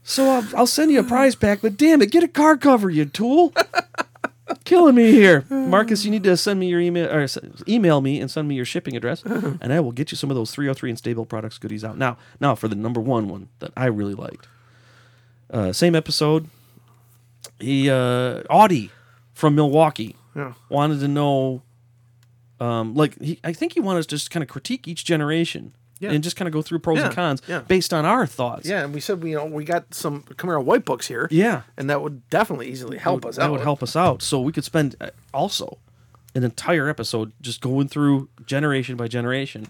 So 0.08 0.30
I'll, 0.30 0.44
I'll 0.56 0.66
send 0.68 0.92
you 0.92 1.00
a 1.00 1.04
prize 1.04 1.34
pack, 1.34 1.62
but 1.62 1.76
damn 1.76 2.00
it, 2.00 2.12
get 2.12 2.22
a 2.22 2.28
car 2.28 2.56
cover, 2.56 2.88
you 2.88 3.06
tool! 3.06 3.52
Killing 4.66 4.94
me 4.96 5.12
here, 5.12 5.44
Marcus. 5.48 6.04
You 6.04 6.10
need 6.10 6.24
to 6.24 6.36
send 6.36 6.60
me 6.60 6.68
your 6.68 6.80
email 6.80 7.08
or 7.10 7.26
email 7.66 8.00
me 8.00 8.20
and 8.20 8.30
send 8.30 8.48
me 8.48 8.54
your 8.54 8.64
shipping 8.64 8.96
address, 8.96 9.22
and 9.24 9.72
I 9.72 9.80
will 9.80 9.92
get 9.92 10.10
you 10.12 10.16
some 10.16 10.30
of 10.30 10.34
those 10.36 10.50
303 10.50 10.90
and 10.90 10.98
stable 10.98 11.24
products 11.24 11.56
goodies 11.58 11.84
out 11.84 11.96
now. 11.96 12.18
Now 12.40 12.54
for 12.54 12.68
the 12.68 12.74
number 12.76 13.00
one 13.00 13.28
one 13.28 13.48
that 13.60 13.72
I 13.76 13.86
really 13.86 14.14
liked. 14.14 14.46
Uh, 15.50 15.72
same 15.72 15.94
episode. 15.94 16.48
He 17.60 17.88
uh, 17.88 18.42
Audie 18.50 18.90
from 19.32 19.54
Milwaukee 19.54 20.16
Yeah. 20.34 20.54
wanted 20.68 21.00
to 21.00 21.08
know, 21.08 21.62
um, 22.60 22.94
like 22.94 23.18
he, 23.22 23.38
I 23.44 23.52
think 23.52 23.72
he 23.74 23.80
wanted 23.80 24.00
us 24.00 24.06
to 24.06 24.16
just 24.16 24.30
kind 24.30 24.42
of 24.42 24.48
critique 24.48 24.86
each 24.88 25.04
generation 25.04 25.72
Yeah. 25.98 26.10
and 26.10 26.22
just 26.22 26.36
kind 26.36 26.46
of 26.46 26.52
go 26.52 26.60
through 26.62 26.80
pros 26.80 26.98
Yeah, 26.98 27.06
and 27.06 27.14
cons 27.14 27.42
yeah. 27.48 27.60
based 27.60 27.94
on 27.94 28.04
our 28.04 28.26
thoughts. 28.26 28.68
Yeah, 28.68 28.84
and 28.84 28.92
we 28.92 29.00
said 29.00 29.22
we 29.22 29.30
you 29.30 29.36
know 29.36 29.46
we 29.46 29.64
got 29.64 29.94
some 29.94 30.22
Camaro 30.24 30.62
white 30.62 30.84
books 30.84 31.06
here. 31.08 31.26
Yeah. 31.30 31.62
and 31.76 31.88
that 31.90 32.02
would 32.02 32.28
definitely 32.30 32.68
easily 32.68 32.98
help 32.98 33.24
would- 33.24 33.30
us 33.30 33.36
that 33.36 33.44
out. 33.44 33.50
would 33.52 33.60
help 33.62 33.82
us 33.82 33.96
out. 33.96 34.22
So 34.22 34.40
we 34.40 34.52
could 34.52 34.64
spend 34.64 34.96
uh, 35.00 35.10
also 35.32 35.78
an 36.34 36.44
entire 36.44 36.88
episode 36.88 37.32
just 37.40 37.60
going 37.62 37.88
through 37.88 38.28
generation 38.44 38.96
by 38.96 39.08
generation. 39.08 39.68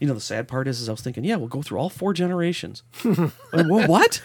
You 0.00 0.06
know, 0.08 0.14
the 0.14 0.20
sad 0.20 0.46
part 0.48 0.66
is, 0.68 0.80
is 0.80 0.88
I 0.88 0.92
was 0.92 1.00
thinking, 1.00 1.24
yeah, 1.24 1.36
we'll 1.36 1.48
go 1.48 1.62
through 1.62 1.78
all 1.78 1.88
four 1.90 2.12
generations. 2.12 2.82
Like, 3.04 3.66
wha- 3.68 3.86
what? 3.86 4.20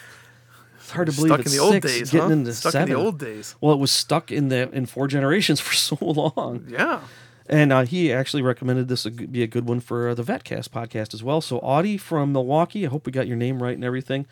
It's 0.80 0.92
hard 0.92 1.08
to 1.08 1.13
believe 1.13 1.32
Stuck 1.34 1.46
in 1.46 1.52
the 1.52 1.60
old 1.60 1.72
six, 1.74 1.88
days, 1.88 2.12
getting 2.12 2.28
huh? 2.28 2.34
into 2.34 2.54
Stuck 2.54 2.72
seven. 2.74 2.89
in 2.89 2.96
the 2.98 3.02
old 3.04 3.18
days. 3.20 3.56
Well, 3.62 3.74
it 3.74 3.80
was 3.80 3.89
stuck 3.92 4.32
in 4.32 4.50
the 4.50 4.70
in 4.72 4.86
four 4.86 5.08
generations 5.16 5.60
for 5.62 5.74
so 5.74 5.98
long. 6.02 6.66
Yeah. 6.68 7.00
And 7.47 7.73
uh, 7.73 7.84
he 7.86 8.12
actually 8.12 8.41
recommended 8.41 8.88
this 8.88 9.03
would 9.06 9.32
be 9.32 9.43
a 9.43 9.47
good 9.47 9.67
one 9.67 9.79
for 9.82 10.10
uh, 10.10 10.13
the 10.13 10.23
VetCast 10.23 10.69
podcast 10.69 11.13
as 11.13 11.23
well. 11.23 11.41
So, 11.41 11.58
Audie 11.60 11.97
from 11.97 12.32
Milwaukee, 12.32 12.86
I 12.86 12.89
hope 12.89 13.06
we 13.06 13.12
got 13.12 13.27
your 13.27 13.36
name 13.38 13.62
right 13.62 13.75
and 13.75 13.84
everything. 13.84 14.25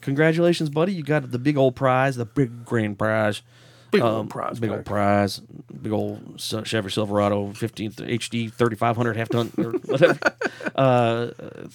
Congratulations, 0.00 0.68
buddy. 0.70 0.92
You 0.92 1.02
got 1.02 1.30
the 1.30 1.38
big 1.38 1.56
old 1.56 1.74
prize, 1.76 2.16
the 2.16 2.24
big 2.26 2.64
grand 2.64 2.98
prize. 2.98 3.42
Big 3.90 4.00
Um, 4.02 4.14
old 4.14 4.30
prize. 4.30 4.58
Big 4.58 4.70
old 4.70 4.84
prize. 4.84 5.40
Big 5.40 5.92
old 5.92 6.40
Chevy 6.40 6.90
Silverado 6.90 7.48
15th 7.48 7.96
HD 7.96 8.50
3500 8.52 9.16
half 9.16 9.28
ton 9.28 9.50
or 9.58 9.72
whatever. 9.72 10.18
uh, 10.76 11.26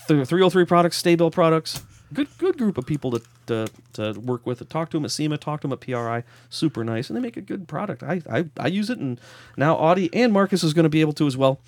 th- 0.08 0.28
303 0.28 0.66
products, 0.66 0.98
STA-BIL 0.98 1.32
products. 1.32 1.84
Good 2.14 2.28
good 2.38 2.58
group 2.58 2.78
of 2.78 2.86
people 2.86 3.12
to, 3.12 3.22
to, 3.48 3.68
to 3.94 4.20
work 4.20 4.46
with. 4.46 4.68
Talk 4.70 4.90
to 4.92 4.98
them 4.98 5.06
at 5.06 5.12
SEMA, 5.12 5.38
talk 5.38 5.62
to 5.62 5.68
them 5.68 5.74
at 5.74 5.82
PRI. 5.82 6.24
Super 6.50 6.84
nice. 6.84 7.10
And 7.10 7.18
they 7.18 7.22
make 7.22 7.38
a 7.38 7.42
good 7.42 7.68
product. 7.68 8.02
I, 8.02 8.22
I, 8.30 8.46
I 8.58 8.68
use 8.68 8.90
it, 8.90 8.98
and 8.98 9.20
now 9.58 9.76
Audie 9.76 10.10
and 10.14 10.32
Marcus 10.32 10.64
is 10.64 10.74
going 10.74 10.84
to 10.84 10.90
be 10.90 11.02
able 11.02 11.14
to 11.14 11.28
as 11.28 11.36
well. 11.36 11.60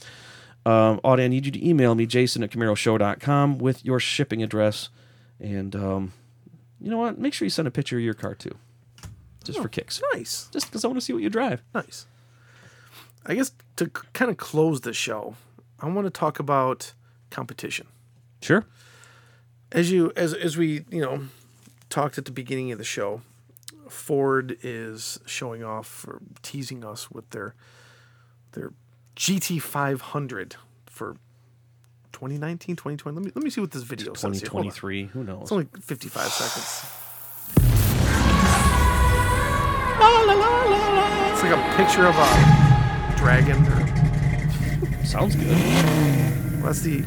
Um, 0.66 1.00
Audie, 1.04 1.24
I 1.24 1.28
need 1.28 1.46
you 1.46 1.52
to 1.52 1.68
email 1.68 1.96
me, 1.96 2.06
jason 2.06 2.44
at 2.44 2.52
camaroshow.com, 2.52 3.58
with 3.58 3.84
your 3.86 4.00
shipping 4.00 4.44
address 4.44 4.90
And 5.40 5.76
um, 5.76 6.14
you 6.82 6.90
know 6.90 6.98
what? 6.98 7.18
Make 7.18 7.34
sure 7.34 7.46
you 7.46 7.50
send 7.50 7.68
a 7.68 7.72
picture 7.72 7.98
of 7.98 8.04
your 8.04 8.14
car 8.14 8.36
too, 8.36 8.56
just 9.44 9.60
for 9.60 9.68
kicks. 9.68 10.02
Nice. 10.14 10.50
Just 10.52 10.68
because 10.68 10.84
I 10.84 10.88
want 10.88 11.00
to 11.00 11.06
see 11.06 11.14
what 11.14 11.24
you 11.24 11.30
drive. 11.30 11.62
Nice. 11.74 12.06
I 13.26 13.36
guess 13.36 13.52
to 13.78 13.88
kind 13.88 14.32
of 14.32 14.38
close 14.38 14.82
the 14.82 14.94
show, 14.94 15.36
I 15.80 15.88
want 15.88 16.06
to 16.06 16.12
talk 16.12 16.40
about 16.40 16.94
competition. 17.30 17.88
Sure. 18.42 18.66
As 19.72 19.92
you 19.92 20.12
as 20.16 20.34
as 20.34 20.58
we, 20.58 20.84
you 20.90 21.02
know, 21.02 21.26
talked 21.90 22.18
at 22.18 22.26
the 22.26 22.32
beginning 22.32 22.72
of 22.72 22.78
the 22.80 22.84
show, 22.84 23.22
Ford 23.88 24.58
is 24.64 25.20
showing 25.26 25.64
off 25.64 26.06
or 26.08 26.22
teasing 26.42 26.84
us 26.84 27.12
with 27.12 27.30
their 27.30 27.54
their 28.54 28.74
GT500 29.16 30.54
for 30.88 31.16
2019, 32.14 32.76
2020. 32.78 33.16
Let 33.16 33.26
me 33.26 33.32
let 33.36 33.44
me 33.44 33.50
see 33.52 33.62
what 33.62 33.72
this 33.72 33.84
video 33.84 34.14
says 34.14 34.22
Twenty 34.22 34.40
here. 34.40 34.48
Hold 34.50 34.52
twenty 34.52 34.70
on. 34.70 34.74
three. 34.76 35.06
Who 35.06 35.24
knows? 35.24 35.44
It's 35.44 35.52
only 35.52 35.68
55 35.80 36.24
seconds. 36.28 36.86
It's 41.32 41.44
like 41.44 41.54
a 41.54 41.76
picture 41.78 42.06
of 42.08 42.16
a 42.18 43.16
dragon. 43.18 43.64
Sounds 45.06 45.36
good. 45.36 45.48
well, 45.48 46.64
that's 46.66 46.82
the 46.82 47.04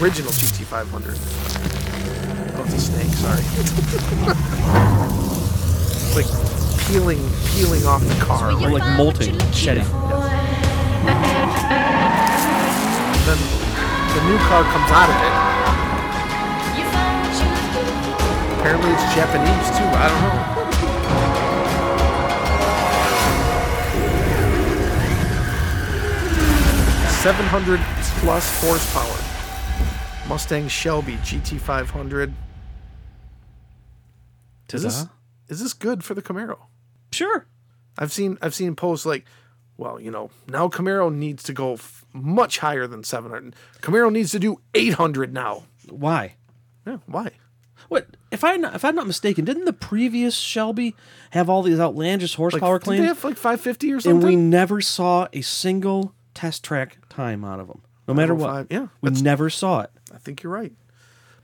original 0.00 0.30
GT500. 0.32 1.71
It's 2.64 2.74
a 2.74 2.80
snake. 2.80 3.12
Sorry. 3.14 3.42
it's 6.02 6.16
like 6.16 6.30
peeling, 6.86 7.20
peeling 7.46 7.84
off 7.86 8.02
the 8.06 8.14
car. 8.24 8.50
Or 8.52 8.70
like 8.70 8.96
molting, 8.96 9.38
shedding. 9.52 9.84
Then 13.24 13.38
the 14.14 14.22
new 14.28 14.38
car 14.46 14.62
comes 14.64 14.90
out 14.90 15.08
of 15.08 15.16
it. 15.16 15.32
Apparently, 18.58 18.90
it's 18.90 19.14
Japanese 19.14 19.68
too. 19.76 19.88
I 19.98 20.08
don't 20.08 20.22
know. 20.22 20.62
Seven 27.22 27.46
hundred 27.46 27.80
plus 28.20 28.46
horsepower. 28.60 29.18
Mustang 30.28 30.68
Shelby 30.68 31.16
GT500. 31.18 32.32
Is 34.74 34.82
this, 34.82 35.06
is 35.48 35.60
this 35.62 35.72
good 35.74 36.02
for 36.04 36.14
the 36.14 36.22
Camaro? 36.22 36.58
Sure. 37.12 37.46
I've 37.98 38.12
seen 38.12 38.38
I've 38.40 38.54
seen 38.54 38.74
posts 38.74 39.04
like, 39.04 39.26
well, 39.76 40.00
you 40.00 40.10
know, 40.10 40.30
now 40.48 40.68
Camaro 40.68 41.12
needs 41.12 41.42
to 41.44 41.52
go 41.52 41.74
f- 41.74 42.04
much 42.12 42.58
higher 42.58 42.86
than 42.86 43.04
700. 43.04 43.54
Camaro 43.80 44.10
needs 44.10 44.30
to 44.32 44.38
do 44.38 44.60
800 44.74 45.32
now. 45.32 45.64
Why? 45.90 46.36
Yeah, 46.86 46.98
why? 47.06 47.32
What 47.88 48.06
if 48.30 48.44
I 48.44 48.54
if 48.74 48.84
I'm 48.84 48.94
not 48.94 49.06
mistaken? 49.06 49.44
Didn't 49.44 49.66
the 49.66 49.72
previous 49.74 50.34
Shelby 50.36 50.94
have 51.30 51.50
all 51.50 51.62
these 51.62 51.78
outlandish 51.80 52.32
Like, 52.32 52.36
horsepower 52.38 52.78
did 52.78 52.84
claims? 52.84 53.00
they 53.02 53.06
have 53.08 53.22
like 53.24 53.36
550 53.36 53.92
or 53.92 54.00
something? 54.00 54.16
and 54.22 54.26
we 54.26 54.36
never 54.36 54.80
saw 54.80 55.28
a 55.32 55.42
single 55.42 56.14
test 56.32 56.64
track 56.64 56.96
time 57.10 57.44
out 57.44 57.60
of 57.60 57.66
them, 57.68 57.82
no 58.08 58.14
matter 58.14 58.34
what. 58.34 58.46
505, 58.46 58.66
yeah, 58.70 58.86
we 59.02 59.10
never 59.20 59.50
saw 59.50 59.80
it. 59.82 59.90
I 60.14 60.18
think 60.18 60.42
you're 60.42 60.52
right. 60.52 60.72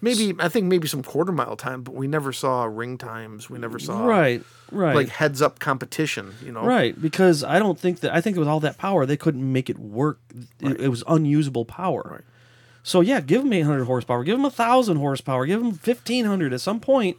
Maybe 0.00 0.34
I 0.38 0.48
think 0.48 0.66
maybe 0.66 0.86
some 0.86 1.02
quarter 1.02 1.32
mile 1.32 1.56
time, 1.56 1.82
but 1.82 1.94
we 1.94 2.06
never 2.06 2.32
saw 2.32 2.64
ring 2.64 2.98
times. 2.98 3.50
We 3.50 3.58
never 3.58 3.78
saw 3.78 4.04
Right, 4.04 4.42
right, 4.70 4.94
like 4.94 5.08
heads 5.08 5.42
up 5.42 5.58
competition. 5.58 6.34
You 6.44 6.52
know, 6.52 6.64
right. 6.64 7.00
Because 7.00 7.42
I 7.42 7.58
don't 7.58 7.78
think 7.78 8.00
that 8.00 8.14
I 8.14 8.20
think 8.20 8.36
with 8.36 8.46
all 8.46 8.60
that 8.60 8.78
power 8.78 9.06
they 9.06 9.16
couldn't 9.16 9.52
make 9.52 9.68
it 9.68 9.78
work. 9.78 10.20
It, 10.60 10.80
it 10.80 10.88
was 10.88 11.02
unusable 11.08 11.64
power. 11.64 12.08
Right. 12.08 12.24
So 12.84 13.00
yeah, 13.00 13.20
give 13.20 13.42
them 13.42 13.52
800 13.52 13.84
horsepower, 13.84 14.24
give 14.24 14.36
them 14.36 14.44
a 14.44 14.54
1000 14.54 14.96
horsepower, 14.98 15.46
give 15.46 15.60
them 15.60 15.70
1500. 15.70 16.52
At 16.52 16.60
some 16.60 16.80
point, 16.80 17.18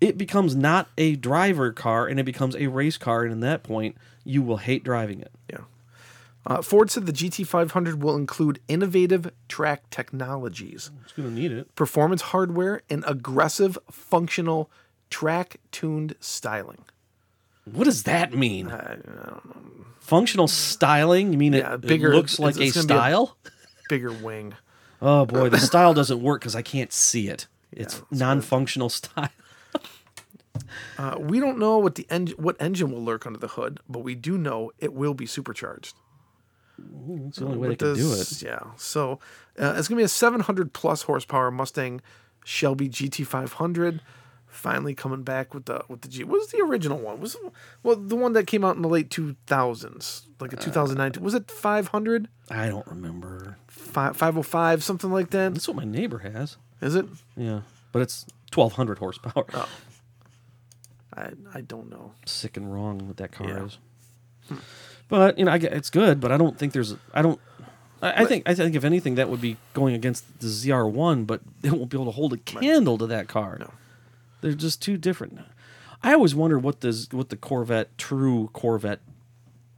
it 0.00 0.18
becomes 0.18 0.54
not 0.54 0.88
a 0.98 1.16
driver 1.16 1.72
car 1.72 2.06
and 2.06 2.20
it 2.20 2.24
becomes 2.24 2.54
a 2.54 2.66
race 2.66 2.98
car, 2.98 3.24
and 3.24 3.32
at 3.32 3.40
that 3.40 3.62
point, 3.62 3.96
you 4.24 4.42
will 4.42 4.58
hate 4.58 4.84
driving 4.84 5.20
it. 5.20 5.32
Yeah. 5.50 5.60
Uh, 6.46 6.60
Ford 6.60 6.90
said 6.90 7.06
the 7.06 7.12
GT500 7.12 7.94
will 8.00 8.16
include 8.16 8.60
innovative 8.68 9.30
track 9.48 9.88
technologies. 9.90 10.90
It's 11.04 11.12
gonna 11.12 11.30
need 11.30 11.52
it. 11.52 11.74
performance 11.74 12.20
hardware, 12.22 12.82
and 12.90 13.02
aggressive, 13.06 13.78
functional, 13.90 14.70
track 15.08 15.56
tuned 15.72 16.16
styling. 16.20 16.84
What 17.64 17.84
does 17.84 18.02
that 18.02 18.34
mean? 18.34 18.70
Functional 20.00 20.48
styling? 20.48 21.32
You 21.32 21.38
mean 21.38 21.54
it, 21.54 21.58
Yeah, 21.58 21.74
it 21.74 21.80
bigger- 21.80 22.14
looks 22.14 22.38
like 22.38 22.56
it's- 22.56 22.64
a 22.76 22.78
it's 22.78 22.86
gonna 22.86 22.88
be 22.88 22.94
a- 22.94 22.96
style? 22.98 23.36
Bigger 23.88 24.12
wing. 24.12 24.54
oh 25.00 25.24
boy, 25.24 25.48
the 25.48 25.58
style 25.70 25.94
doesn't 25.94 26.20
work 26.20 26.42
because 26.42 26.54
I 26.54 26.62
can't 26.62 26.92
see 26.92 27.28
it. 27.28 27.46
It's 27.72 28.02
non-functional 28.10 28.88
style. 28.90 29.30
Uh, 30.98 31.16
we 31.18 31.40
don't 31.40 31.58
know 31.58 31.78
what 31.78 31.94
the 31.96 32.06
engine, 32.10 32.36
what 32.38 32.56
engine 32.60 32.90
will 32.90 33.02
lurk 33.04 33.26
under 33.26 33.38
the 33.38 33.48
hood, 33.48 33.80
but 33.88 34.00
we 34.00 34.14
do 34.14 34.38
know 34.38 34.70
it 34.78 34.92
will 34.94 35.14
be 35.14 35.26
supercharged. 35.26 35.94
That's 36.78 37.38
the 37.38 37.44
only 37.46 37.58
way 37.58 37.68
they 37.68 37.76
can 37.76 37.94
do 37.94 38.12
it. 38.12 38.42
Yeah. 38.42 38.60
So 38.76 39.18
uh, 39.58 39.74
it's 39.76 39.88
gonna 39.88 39.98
be 40.00 40.04
a 40.04 40.08
700 40.08 40.72
plus 40.72 41.02
horsepower 41.02 41.50
Mustang 41.50 42.00
Shelby 42.44 42.88
GT500. 42.88 44.00
Finally 44.46 44.94
coming 44.94 45.22
back 45.24 45.52
with 45.52 45.64
the 45.66 45.82
with 45.88 46.02
the 46.02 46.08
G. 46.08 46.22
What 46.22 46.38
was 46.38 46.48
the 46.48 46.60
original 46.62 46.98
one? 46.98 47.20
Was 47.20 47.36
well 47.82 47.96
the 47.96 48.14
one 48.14 48.34
that 48.34 48.46
came 48.46 48.64
out 48.64 48.76
in 48.76 48.82
the 48.82 48.88
late 48.88 49.08
2000s, 49.10 50.22
like 50.40 50.52
Uh, 50.52 50.56
a 50.56 50.60
2009. 50.60 51.20
Was 51.22 51.34
it 51.34 51.50
500? 51.50 52.28
I 52.50 52.68
don't 52.68 52.86
remember. 52.86 53.56
Fi 53.66 54.12
505, 54.12 54.84
something 54.84 55.10
like 55.10 55.30
that. 55.30 55.54
That's 55.54 55.66
what 55.66 55.76
my 55.76 55.84
neighbor 55.84 56.18
has. 56.20 56.56
Is 56.80 56.94
it? 56.94 57.06
Yeah, 57.36 57.62
but 57.90 58.02
it's 58.02 58.26
1200 58.52 58.98
horsepower. 58.98 59.44
Oh. 59.54 59.68
I 61.16 61.30
I 61.52 61.60
don't 61.60 61.90
know. 61.90 62.12
Sick 62.24 62.56
and 62.56 62.72
wrong 62.72 63.08
what 63.08 63.16
that 63.16 63.32
car 63.32 63.48
Yeah. 63.48 63.64
is. 63.64 63.78
But 65.08 65.38
you 65.38 65.44
know, 65.44 65.52
I 65.52 65.56
it's 65.56 65.90
good, 65.90 66.20
but 66.20 66.32
I 66.32 66.36
don't 66.36 66.58
think 66.58 66.72
there's. 66.72 66.94
I 67.12 67.22
don't. 67.22 67.40
I, 68.02 68.22
I 68.22 68.24
think 68.24 68.48
I 68.48 68.54
think 68.54 68.74
if 68.74 68.84
anything, 68.84 69.14
that 69.16 69.28
would 69.28 69.40
be 69.40 69.56
going 69.72 69.94
against 69.94 70.40
the 70.40 70.46
ZR1, 70.46 71.26
but 71.26 71.40
it 71.62 71.72
won't 71.72 71.90
be 71.90 71.96
able 71.96 72.06
to 72.06 72.10
hold 72.10 72.32
a 72.32 72.36
candle 72.38 72.98
to 72.98 73.06
that 73.06 73.28
car. 73.28 73.56
No. 73.60 73.70
They're 74.40 74.52
just 74.52 74.82
too 74.82 74.96
different. 74.96 75.38
I 76.02 76.12
always 76.12 76.34
wonder 76.34 76.58
what 76.58 76.80
this 76.80 77.08
what 77.12 77.28
the 77.30 77.36
Corvette 77.36 77.96
true 77.96 78.50
Corvette 78.52 79.00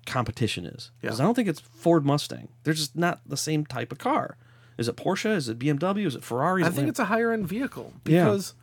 competition 0.06 0.64
is 0.66 0.90
because 1.00 1.18
Yeah. 1.18 1.24
I 1.24 1.26
don't 1.28 1.34
think 1.34 1.48
it's 1.48 1.60
Ford 1.60 2.04
Mustang. 2.04 2.48
They're 2.64 2.74
just 2.74 2.96
not 2.96 3.20
the 3.26 3.36
same 3.36 3.64
type 3.66 3.92
of 3.92 3.98
car. 3.98 4.36
Is 4.78 4.88
it 4.88 4.96
Porsche? 4.96 5.34
Is 5.36 5.48
it 5.48 5.58
BMW? 5.58 6.06
Is 6.06 6.14
it 6.16 6.22
Ferrari? 6.24 6.62
I 6.62 6.66
think 6.66 6.78
Lam- 6.78 6.88
it's 6.88 6.98
a 6.98 7.06
higher 7.06 7.32
end 7.32 7.48
vehicle 7.48 7.92
Yeah. 8.04 8.24
because 8.24 8.54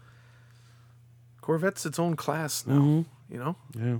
Corvette's 1.41 1.85
its 1.85 1.99
own 1.99 2.15
class 2.15 2.65
now. 2.65 2.75
Mm-hmm. 2.75 3.33
You 3.33 3.39
know, 3.39 3.55
Yeah. 3.77 3.97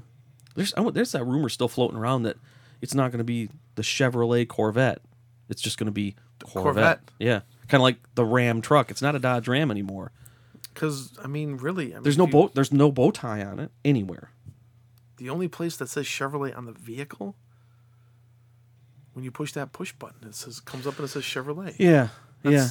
There's 0.55 0.73
I 0.75 0.89
there's 0.91 1.11
that 1.13 1.23
rumor 1.25 1.49
still 1.49 1.67
floating 1.67 1.97
around 1.97 2.23
that 2.23 2.37
it's 2.83 2.93
not 2.93 3.09
going 3.11 3.17
to 3.17 3.23
be 3.23 3.49
the 3.75 3.81
Chevrolet 3.81 4.47
Corvette. 4.47 5.01
It's 5.49 5.61
just 5.61 5.77
going 5.79 5.85
to 5.87 5.91
be 5.91 6.15
Corvette. 6.43 6.63
Corvette. 6.63 6.99
Yeah. 7.17 7.39
Kind 7.69 7.79
of 7.79 7.83
like 7.83 7.97
the 8.15 8.25
Ram 8.25 8.61
truck. 8.61 8.91
It's 8.91 9.01
not 9.01 9.15
a 9.15 9.19
Dodge 9.19 9.47
Ram 9.47 9.71
anymore. 9.71 10.11
because 10.73 11.17
I 11.23 11.27
mean, 11.27 11.57
really, 11.57 11.91
I 11.93 11.95
mean, 11.95 12.03
There's 12.03 12.17
no 12.17 12.25
if 12.25 12.29
you- 12.29 12.33
bow 12.33 12.51
there's 12.53 12.71
no 12.71 12.91
bow 12.91 13.09
tie 13.11 13.43
on 13.43 13.59
it 13.59 13.71
anywhere. 13.83 14.29
The 15.17 15.29
only 15.29 15.47
place 15.47 15.77
that 15.77 15.89
says 15.89 16.05
Chevrolet 16.05 16.55
on 16.57 16.65
the 16.65 16.71
vehicle, 16.73 17.35
when 19.13 19.23
you 19.23 19.31
push 19.31 19.53
that 19.53 19.71
push 19.71 19.93
button, 19.93 20.27
it 20.27 20.35
says 20.35 20.59
comes 20.59 20.85
up 20.87 20.97
and 20.97 21.05
it 21.05 21.09
says 21.09 21.23
Chevrolet. 21.23 21.75
Yeah. 21.79 22.09
yeah. 22.43 22.69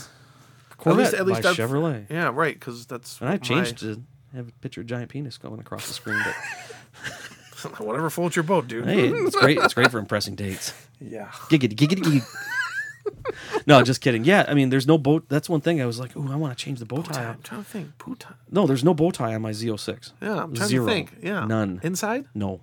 Corvette 0.76 1.14
at 1.14 1.24
least 1.26 1.42
by 1.42 1.50
I've- 1.50 1.62
Chevrolet. 1.62 2.10
Yeah, 2.10 2.30
right. 2.34 2.54
Because 2.58 2.86
that's 2.86 3.20
And 3.20 3.28
I 3.28 3.32
what 3.34 3.42
changed 3.42 3.78
to 3.78 4.02
have 4.34 4.48
a 4.48 4.52
picture 4.60 4.80
of 4.80 4.86
giant 4.88 5.10
penis 5.10 5.38
going 5.38 5.60
across 5.60 5.86
the 5.86 5.94
screen, 5.94 6.20
but 6.24 6.34
my, 6.34 7.16
whatever 7.78 8.10
floats 8.10 8.36
your 8.36 8.42
boat, 8.44 8.68
dude. 8.68 8.86
hey, 8.86 9.08
it's 9.08 9.36
great. 9.36 9.58
It's 9.58 9.74
great 9.74 9.90
for 9.90 9.98
impressing 10.06 10.34
dates. 10.34 10.72
yeah. 11.00 11.26
Giggity, 11.48 11.74
giggity, 11.74 12.02
giggity. 12.02 13.66
no, 13.66 13.82
just 13.82 14.00
kidding. 14.00 14.24
Yeah, 14.24 14.44
I 14.48 14.54
mean, 14.54 14.70
there's 14.70 14.86
no 14.86 14.98
boat. 14.98 15.24
That's 15.28 15.48
one 15.48 15.60
thing 15.60 15.80
I 15.82 15.86
was 15.86 15.98
like, 15.98 16.16
ooh, 16.16 16.30
I 16.32 16.36
want 16.36 16.56
to 16.56 16.64
change 16.64 16.78
the 16.78 16.84
bow 16.86 17.02
tie. 17.02 17.24
I'm 17.24 17.42
trying 17.42 17.64
to 17.64 17.68
think. 17.70 17.98
Bow 17.98 18.14
tie. 18.14 18.34
No, 18.50 18.66
there's 18.66 18.84
no 18.84 18.94
bow 18.94 19.10
tie 19.10 19.34
on 19.34 19.42
my 19.42 19.50
Z06. 19.50 20.12
Yeah, 20.20 20.42
I'm 20.44 20.54
trying 20.54 20.68
Zero. 20.68 20.86
to 20.86 20.92
think. 20.92 21.12
Yeah, 21.22 21.44
None. 21.46 21.80
Inside. 21.82 22.26
No. 22.34 22.60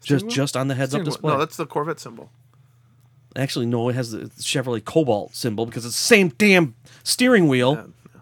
Steering 0.00 0.18
Just 0.20 0.24
wheel? 0.26 0.30
just 0.34 0.56
on 0.56 0.68
the 0.68 0.74
heads 0.74 0.94
up 0.94 0.98
Steering 1.00 1.04
wheel. 1.04 1.10
display. 1.12 1.32
No, 1.32 1.38
that's 1.38 1.56
the 1.56 1.66
Corvette 1.66 2.00
symbol. 2.00 2.30
Actually, 3.36 3.66
no, 3.66 3.88
it 3.88 3.94
has 3.94 4.10
the 4.12 4.20
Chevrolet 4.40 4.84
Cobalt 4.84 5.34
symbol 5.34 5.66
because 5.66 5.84
it's 5.84 5.94
the 5.96 6.02
same 6.02 6.28
damn 6.38 6.74
steering 7.04 7.46
wheel. 7.46 7.74
Yeah, 7.74 8.20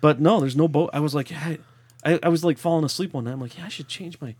But 0.00 0.20
no, 0.20 0.40
there's 0.40 0.56
no 0.56 0.66
boat. 0.66 0.90
I 0.92 1.00
was 1.00 1.14
like, 1.14 1.30
yeah, 1.30 1.56
I, 2.04 2.18
I 2.22 2.28
was 2.28 2.44
like 2.44 2.58
falling 2.58 2.84
asleep 2.84 3.12
one 3.12 3.24
night. 3.24 3.32
I'm 3.32 3.40
like, 3.40 3.56
yeah, 3.58 3.64
I 3.66 3.68
should 3.68 3.86
change 3.86 4.20
my 4.20 4.34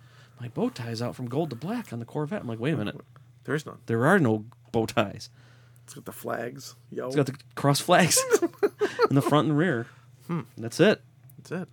my 0.45 0.49
bow 0.51 0.69
ties 0.69 1.01
out 1.01 1.17
from 1.17 1.27
gold 1.27 1.49
to 1.49 1.57
black 1.57 1.91
on 1.91 2.01
the 2.01 2.05
Corvette. 2.05 2.43
I'm 2.43 2.47
like, 2.49 2.61
wait 2.61 2.75
a 2.75 2.77
minute, 2.77 3.01
There 3.45 3.55
is 3.55 3.65
none. 3.65 3.79
there 3.87 4.05
are 4.05 4.19
no 4.19 4.45
bow 4.73 4.85
ties. 4.85 5.31
It's 5.85 5.95
got 5.95 6.05
the 6.05 6.13
flags. 6.13 6.75
Yo, 6.91 7.07
It's 7.07 7.17
got 7.17 7.25
the 7.27 7.37
cross 7.55 7.81
flags 7.81 8.23
in 9.09 9.15
the 9.17 9.23
front 9.23 9.49
and 9.49 9.57
rear. 9.57 9.87
Hmm. 10.27 10.41
That's 10.59 10.81
it. 10.81 11.01
that's 11.39 11.51
it. 11.51 11.69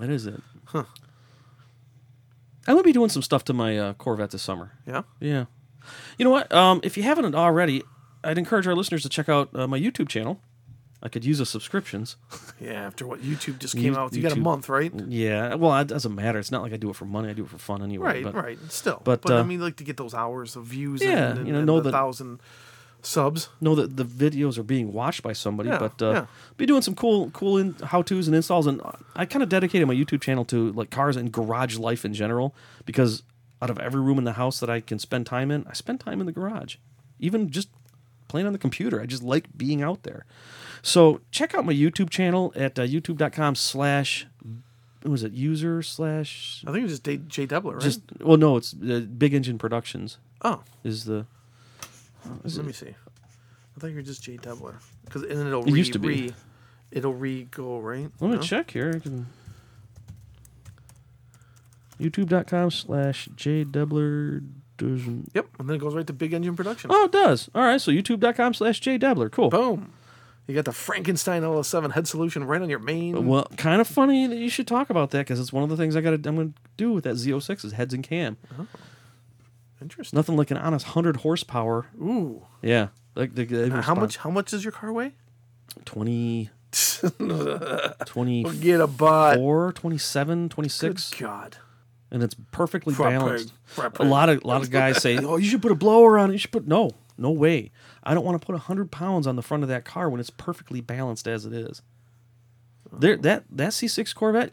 That 0.00 0.10
is 0.10 0.26
it. 0.26 0.42
Huh. 0.64 0.82
I'm 2.66 2.74
gonna 2.74 2.82
be 2.82 2.92
doing 2.92 3.08
some 3.08 3.22
stuff 3.22 3.44
to 3.44 3.52
my 3.52 3.78
uh, 3.78 3.92
Corvette 3.94 4.32
this 4.32 4.42
summer. 4.42 4.72
Yeah. 4.84 5.02
Yeah. 5.20 5.44
You 6.18 6.24
know 6.24 6.32
what? 6.32 6.52
Um, 6.52 6.80
if 6.82 6.96
you 6.96 7.04
haven't 7.04 7.36
already, 7.36 7.84
I'd 8.24 8.36
encourage 8.38 8.66
our 8.66 8.74
listeners 8.74 9.02
to 9.04 9.08
check 9.08 9.28
out 9.28 9.50
uh, 9.54 9.68
my 9.68 9.78
YouTube 9.78 10.08
channel. 10.08 10.40
I 11.06 11.08
could 11.08 11.24
use 11.24 11.38
the 11.38 11.46
subscriptions. 11.46 12.16
Yeah, 12.58 12.86
after 12.86 13.06
what 13.06 13.20
YouTube 13.20 13.58
just 13.58 13.74
came 13.74 13.92
You- 13.92 13.96
out 13.98 14.04
with, 14.06 14.16
you 14.16 14.22
got 14.22 14.32
a 14.32 14.36
month, 14.40 14.68
right? 14.70 14.90
Yeah, 15.08 15.54
well, 15.56 15.78
it 15.78 15.88
doesn't 15.88 16.14
matter. 16.14 16.38
It's 16.38 16.50
not 16.50 16.62
like 16.62 16.72
I 16.72 16.78
do 16.78 16.88
it 16.88 16.96
for 16.96 17.04
money. 17.04 17.28
I 17.28 17.34
do 17.34 17.44
it 17.44 17.50
for 17.50 17.58
fun 17.58 17.82
anyway. 17.82 18.06
Right, 18.06 18.24
but, 18.24 18.34
right. 18.34 18.58
Still, 18.70 19.00
but, 19.04 19.20
but, 19.20 19.32
I 19.32 19.40
uh, 19.40 19.44
mean, 19.44 19.60
like 19.60 19.76
to 19.76 19.84
get 19.84 19.98
those 19.98 20.14
hours 20.14 20.56
of 20.56 20.64
views. 20.64 21.02
Yeah, 21.02 21.30
and, 21.30 21.38
and, 21.40 21.46
you 21.46 21.52
know, 21.52 21.64
know 21.64 21.76
the 21.80 21.90
that- 21.90 21.92
thousand 21.92 22.40
subs. 23.02 23.50
Know 23.60 23.74
that 23.74 23.96
the 23.96 24.04
videos 24.04 24.56
are 24.58 24.62
being 24.62 24.92
watched 24.92 25.22
by 25.22 25.34
somebody, 25.34 25.68
Yeah, 25.68 25.78
but 25.78 26.00
uh, 26.02 26.10
yeah. 26.12 26.26
be 26.56 26.64
doing 26.66 26.82
some 26.82 26.94
cool, 26.94 27.30
cool 27.30 27.58
in, 27.58 27.74
how 27.84 28.00
tos 28.02 28.26
and 28.26 28.34
installs. 28.34 28.66
And 28.66 28.80
I 29.14 29.26
kind 29.26 29.42
of 29.42 29.48
dedicated 29.50 29.86
my 29.86 29.94
YouTube 29.94 30.22
channel 30.22 30.44
to 30.46 30.72
like 30.72 30.90
cars 30.90 31.16
and 31.16 31.30
garage 31.30 31.76
life 31.76 32.04
in 32.04 32.14
general 32.14 32.54
because 32.86 33.22
out 33.62 33.70
of 33.70 33.78
every 33.78 34.00
room 34.00 34.18
in 34.18 34.24
the 34.24 34.34
house 34.34 34.60
that 34.60 34.70
I 34.70 34.80
can 34.80 34.98
spend 34.98 35.26
time 35.26 35.50
in, 35.50 35.66
I 35.68 35.74
spend 35.74 36.00
time 36.00 36.20
in 36.20 36.26
the 36.26 36.32
garage, 36.32 36.76
even 37.20 37.50
just 37.50 37.68
playing 38.28 38.46
on 38.46 38.52
the 38.52 38.58
computer. 38.58 39.00
I 39.00 39.06
just 39.06 39.22
like 39.22 39.46
being 39.56 39.82
out 39.82 40.02
there. 40.02 40.24
So 40.82 41.20
check 41.30 41.54
out 41.54 41.64
my 41.64 41.72
YouTube 41.72 42.10
channel 42.10 42.52
at 42.54 42.78
uh, 42.78 42.82
youtube.com 42.82 43.54
slash, 43.56 44.26
what 45.02 45.10
was 45.10 45.22
it, 45.24 45.32
user 45.32 45.82
slash, 45.82 46.62
I 46.66 46.70
think 46.70 46.80
it 46.80 46.82
was 46.84 46.92
just 46.92 47.04
J, 47.04 47.16
J 47.18 47.46
Debler, 47.46 47.74
right? 47.74 47.82
just, 47.82 48.02
well, 48.20 48.36
no, 48.36 48.56
it's 48.56 48.74
uh, 48.74 49.00
Big 49.18 49.34
Engine 49.34 49.58
Productions 49.58 50.18
oh, 50.42 50.62
is 50.84 51.04
the, 51.04 51.26
let 52.44 52.64
me 52.64 52.72
see. 52.72 52.88
I 52.88 53.80
thought 53.80 53.88
you 53.88 53.96
were 53.96 54.02
just 54.02 54.22
J 54.22 54.36
Debler 54.36 54.74
because 55.04 55.22
and 55.22 55.32
then 55.32 55.46
it'll 55.48 55.62
It 55.66 55.72
re, 55.72 55.78
used 55.78 55.92
to 55.92 55.98
be. 55.98 56.08
re 56.08 56.34
it'll 56.92 57.14
re 57.14 57.44
go 57.50 57.78
right. 57.78 58.10
Let 58.20 58.30
me 58.30 58.36
No? 58.36 58.42
check 58.42 58.70
here. 58.70 58.92
I 58.94 58.98
can... 59.00 59.26
YouTube.com 62.00 62.70
slash 62.70 63.28
J 63.36 63.64
Debler 63.64 64.46
Yep, 64.80 65.46
and 65.58 65.68
then 65.68 65.76
it 65.76 65.78
goes 65.78 65.94
right 65.94 66.06
to 66.06 66.12
Big 66.12 66.32
Engine 66.32 66.56
Production. 66.56 66.90
Oh, 66.92 67.04
it 67.04 67.12
does. 67.12 67.48
All 67.54 67.62
right. 67.62 67.80
So 67.80 67.90
YouTube.com 67.90 68.54
slash 68.54 68.80
J 68.80 68.98
Debler. 68.98 69.30
Cool. 69.30 69.50
Boom. 69.50 69.92
You 70.46 70.54
got 70.54 70.64
the 70.64 70.72
Frankenstein 70.72 71.42
LS7 71.42 71.92
head 71.92 72.06
solution 72.06 72.44
right 72.44 72.62
on 72.62 72.70
your 72.70 72.78
main. 72.78 73.26
Well, 73.26 73.46
kind 73.56 73.80
of 73.80 73.88
funny 73.88 74.28
that 74.28 74.36
you 74.36 74.48
should 74.48 74.68
talk 74.68 74.90
about 74.90 75.10
that 75.10 75.18
because 75.18 75.40
it's 75.40 75.52
one 75.52 75.64
of 75.64 75.70
the 75.70 75.76
things 75.76 75.96
I 75.96 76.00
got 76.00 76.10
to. 76.22 76.28
I'm 76.28 76.36
going 76.36 76.52
to 76.52 76.60
do 76.76 76.92
with 76.92 77.04
that 77.04 77.16
Z06 77.16 77.64
is 77.64 77.72
heads 77.72 77.92
and 77.92 78.04
cam. 78.04 78.36
Uh-huh. 78.52 78.64
Interesting. 79.82 80.16
Nothing 80.16 80.36
like 80.36 80.50
an 80.50 80.56
honest 80.56 80.86
hundred 80.86 81.18
horsepower. 81.18 81.86
Ooh. 82.00 82.46
Yeah. 82.62 82.88
Like 83.16 83.34
the, 83.34 83.44
the 83.44 83.78
uh, 83.78 83.82
How 83.82 83.94
much? 83.94 84.18
How 84.18 84.30
much 84.30 84.50
does 84.50 84.64
your 84.64 84.72
car 84.72 84.92
weigh? 84.92 85.14
20, 85.84 86.50
24, 88.06 88.52
Get 88.54 88.80
a 88.80 88.86
butt. 88.86 89.36
27, 89.74 90.42
Good 90.44 90.50
26, 90.52 91.14
God. 91.14 91.56
And 92.10 92.22
it's 92.22 92.36
perfectly 92.52 92.94
Front 92.94 93.18
balanced. 93.18 93.48
peg, 93.48 93.92
front 93.92 93.98
A 93.98 94.04
lot 94.04 94.28
of 94.28 94.42
a 94.44 94.46
lot 94.46 94.62
of 94.62 94.70
guys 94.70 95.02
say, 95.02 95.18
"Oh, 95.22 95.36
you 95.36 95.48
should 95.48 95.62
put 95.62 95.72
a 95.72 95.76
blower 95.76 96.18
on 96.18 96.30
it. 96.30 96.34
You 96.34 96.38
should 96.38 96.52
put 96.52 96.66
no, 96.66 96.92
no 97.18 97.30
way. 97.30 97.70
I 98.02 98.14
don't 98.14 98.24
want 98.24 98.40
to 98.40 98.46
put 98.46 98.58
hundred 98.58 98.90
pounds 98.90 99.26
on 99.26 99.36
the 99.36 99.42
front 99.42 99.62
of 99.62 99.68
that 99.68 99.84
car 99.84 100.08
when 100.08 100.20
it's 100.20 100.30
perfectly 100.30 100.80
balanced 100.80 101.26
as 101.26 101.44
it 101.44 101.52
is." 101.52 101.82
There, 102.92 103.16
that 103.16 103.44
that 103.50 103.72
C6 103.72 104.14
Corvette, 104.14 104.52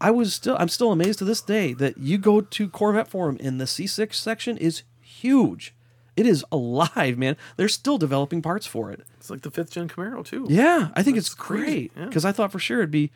I 0.00 0.10
was 0.10 0.34
still, 0.34 0.56
I'm 0.58 0.68
still 0.68 0.92
amazed 0.92 1.18
to 1.20 1.24
this 1.24 1.40
day 1.40 1.72
that 1.74 1.98
you 1.98 2.18
go 2.18 2.40
to 2.40 2.68
Corvette 2.68 3.08
Forum 3.08 3.38
and 3.40 3.60
the 3.60 3.64
C6 3.64 4.14
section 4.14 4.56
is 4.58 4.82
huge. 5.00 5.74
It 6.16 6.26
is 6.26 6.44
alive, 6.52 7.16
man. 7.16 7.36
They're 7.56 7.68
still 7.68 7.98
developing 7.98 8.42
parts 8.42 8.66
for 8.66 8.90
it. 8.90 9.00
It's 9.16 9.30
like 9.30 9.42
the 9.42 9.50
fifth 9.50 9.70
gen 9.70 9.88
Camaro 9.88 10.24
too. 10.24 10.46
Yeah, 10.48 10.90
I 10.94 11.02
think 11.02 11.16
it's 11.16 11.32
crazy, 11.32 11.64
great 11.64 11.92
yeah. 11.96 12.06
because 12.06 12.24
I 12.24 12.32
thought 12.32 12.52
for 12.52 12.58
sure 12.58 12.78
it'd 12.78 12.90
be, 12.90 13.10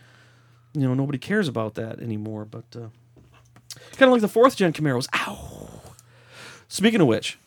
you 0.73 0.83
know, 0.83 0.95
nobody 0.95 1.19
cares 1.19 1.49
about 1.49 1.75
that 1.75 2.01
anymore. 2.01 2.45
But 2.45 2.65
uh, 2.75 2.89
kind 3.97 4.09
of 4.09 4.13
like 4.13 4.21
the 4.21 4.29
fourth 4.29 4.57
gen 4.57 4.73
Camaros. 4.73 5.07
Ow. 5.15 5.81
Speaking 6.69 7.01
of 7.01 7.07
which, 7.07 7.39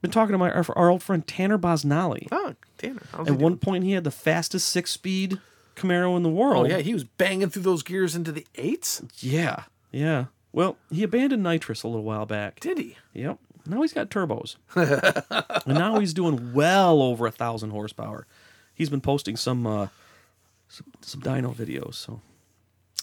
been 0.00 0.10
talking 0.10 0.32
to 0.32 0.38
my 0.38 0.50
our, 0.50 0.64
our 0.76 0.90
old 0.90 1.02
friend 1.02 1.26
Tanner 1.26 1.58
Bosnali. 1.58 2.28
Oh, 2.32 2.54
Tanner. 2.78 3.02
How's 3.12 3.18
he 3.26 3.32
At 3.32 3.38
doing? 3.38 3.40
one 3.40 3.56
point, 3.58 3.84
he 3.84 3.92
had 3.92 4.04
the 4.04 4.10
fastest 4.10 4.68
six 4.68 4.90
speed 4.90 5.38
Camaro 5.76 6.16
in 6.16 6.22
the 6.22 6.28
world. 6.28 6.66
Oh 6.66 6.68
yeah, 6.68 6.78
he 6.78 6.92
was 6.94 7.04
banging 7.04 7.48
through 7.50 7.62
those 7.62 7.82
gears 7.82 8.14
into 8.14 8.30
the 8.32 8.46
eights. 8.56 9.02
yeah, 9.18 9.64
yeah. 9.90 10.26
Well, 10.52 10.76
he 10.90 11.02
abandoned 11.02 11.42
nitrous 11.42 11.82
a 11.82 11.88
little 11.88 12.04
while 12.04 12.26
back. 12.26 12.60
Did 12.60 12.76
he? 12.76 12.96
Yep. 13.14 13.38
Now 13.64 13.80
he's 13.80 13.94
got 13.94 14.10
turbos. 14.10 14.56
and 15.66 15.78
now 15.78 15.98
he's 15.98 16.12
doing 16.12 16.52
well 16.52 17.00
over 17.00 17.26
a 17.26 17.30
thousand 17.30 17.70
horsepower. 17.70 18.26
He's 18.74 18.90
been 18.90 19.00
posting 19.00 19.36
some 19.36 19.66
uh, 19.66 19.86
some, 20.68 20.86
some 21.00 21.22
dyno 21.22 21.54
videos. 21.54 21.94
So, 21.94 22.20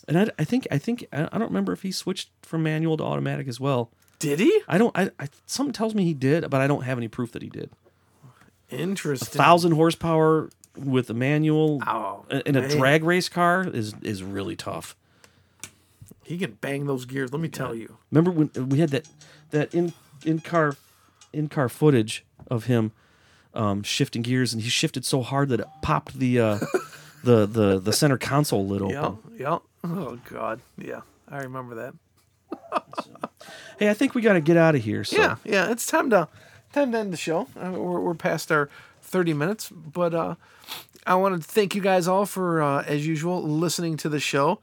and 0.08 0.18
I, 0.20 0.30
I 0.40 0.44
think 0.44 0.68
I 0.72 0.78
think 0.78 1.06
I 1.12 1.24
don't 1.24 1.48
remember 1.50 1.74
if 1.74 1.82
he 1.82 1.92
switched 1.92 2.30
from 2.42 2.64
manual 2.64 2.98
to 2.98 3.04
automatic 3.04 3.48
as 3.48 3.60
well. 3.60 3.92
Did 4.20 4.40
he? 4.40 4.62
I 4.68 4.78
don't. 4.78 4.96
I, 4.98 5.12
I 5.20 5.28
something 5.46 5.74
tells 5.74 5.96
me 5.96 6.04
he 6.04 6.14
did, 6.14 6.50
but 6.50 6.60
I 6.62 6.68
don't 6.68 6.84
have 6.84 6.98
any 6.98 7.08
proof 7.08 7.32
that 7.34 7.42
he 7.42 7.50
did. 7.50 7.70
Interesting. 8.70 9.40
A 9.40 9.44
Thousand 9.44 9.72
horsepower 9.74 10.50
with 10.76 11.10
a 11.10 11.14
manual 11.14 11.82
Oh, 11.88 12.26
in 12.46 12.56
a 12.56 12.62
man. 12.62 12.70
drag 12.70 13.04
race 13.04 13.30
car 13.30 13.68
is 13.68 13.94
is 14.02 14.22
really 14.24 14.56
tough. 14.56 14.96
He 16.24 16.38
can 16.38 16.52
bang 16.62 16.86
those 16.86 17.06
gears. 17.06 17.32
Let 17.34 17.42
me 17.42 17.48
tell 17.50 17.74
you. 17.74 17.98
Remember 18.12 18.30
when 18.32 18.70
we 18.70 18.80
had 18.80 18.90
that 18.90 19.08
that 19.50 19.74
in 19.74 19.94
in 20.24 20.40
car 20.40 20.76
in 21.34 21.48
car 21.50 21.70
footage 21.70 22.24
of 22.52 22.66
him 22.66 22.92
um, 23.56 23.82
shifting 23.84 24.22
gears, 24.22 24.54
and 24.54 24.62
he 24.62 24.70
shifted 24.70 25.06
so 25.06 25.22
hard 25.24 25.50
that 25.50 25.60
it 25.60 25.68
popped 25.82 26.20
the 26.20 26.40
uh, 26.40 26.60
the 27.24 27.46
the 27.48 27.80
the 27.80 27.94
center 27.94 28.18
console 28.18 28.68
lid 28.68 28.82
open. 28.84 29.18
Yeah, 29.36 29.40
yeah. 29.40 29.58
Oh 29.84 30.20
God, 30.30 30.62
yeah. 30.78 31.02
I 31.28 31.40
remember 31.44 31.76
that. 31.76 31.94
Hey, 33.80 33.90
I 33.90 33.94
think 33.94 34.14
we 34.14 34.22
got 34.22 34.34
to 34.34 34.42
get 34.42 34.58
out 34.58 34.76
of 34.76 34.84
here. 34.84 35.06
So. 35.06 35.16
Yeah, 35.16 35.38
yeah. 35.46 35.72
It's 35.72 35.86
time 35.86 36.10
to 36.10 36.28
time 36.74 36.92
to 36.92 36.98
end 36.98 37.14
the 37.14 37.18
show. 37.18 37.48
Uh, 37.56 37.72
we're 37.72 38.02
we're 38.02 38.14
past 38.14 38.52
our 38.52 38.70
thirty 39.02 39.34
minutes, 39.34 39.70
but 39.70 40.14
uh, 40.14 40.36
I 41.08 41.16
want 41.16 41.42
to 41.42 41.48
thank 41.48 41.76
you 41.76 41.82
guys 41.82 42.06
all 42.06 42.26
for, 42.26 42.62
uh, 42.62 42.84
as 42.84 43.08
usual, 43.08 43.42
listening 43.42 43.96
to 43.98 44.10
the 44.10 44.20
show, 44.20 44.60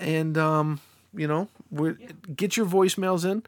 and 0.00 0.38
um, 0.38 0.80
you 1.14 1.28
know, 1.28 1.48
we 1.70 1.94
get 2.34 2.56
your 2.56 2.64
voicemails 2.64 3.30
in. 3.30 3.42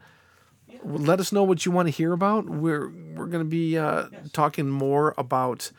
Let 0.83 1.19
us 1.19 1.31
know 1.31 1.43
what 1.43 1.65
you 1.65 1.71
want 1.71 1.87
to 1.87 1.91
hear 1.91 2.13
about. 2.13 2.47
We're 2.47 2.89
we're 3.15 3.25
going 3.25 3.43
to 3.43 3.49
be 3.49 3.75
uh, 3.77 4.09
talking 4.33 4.69
more 4.69 5.15
about 5.17 5.71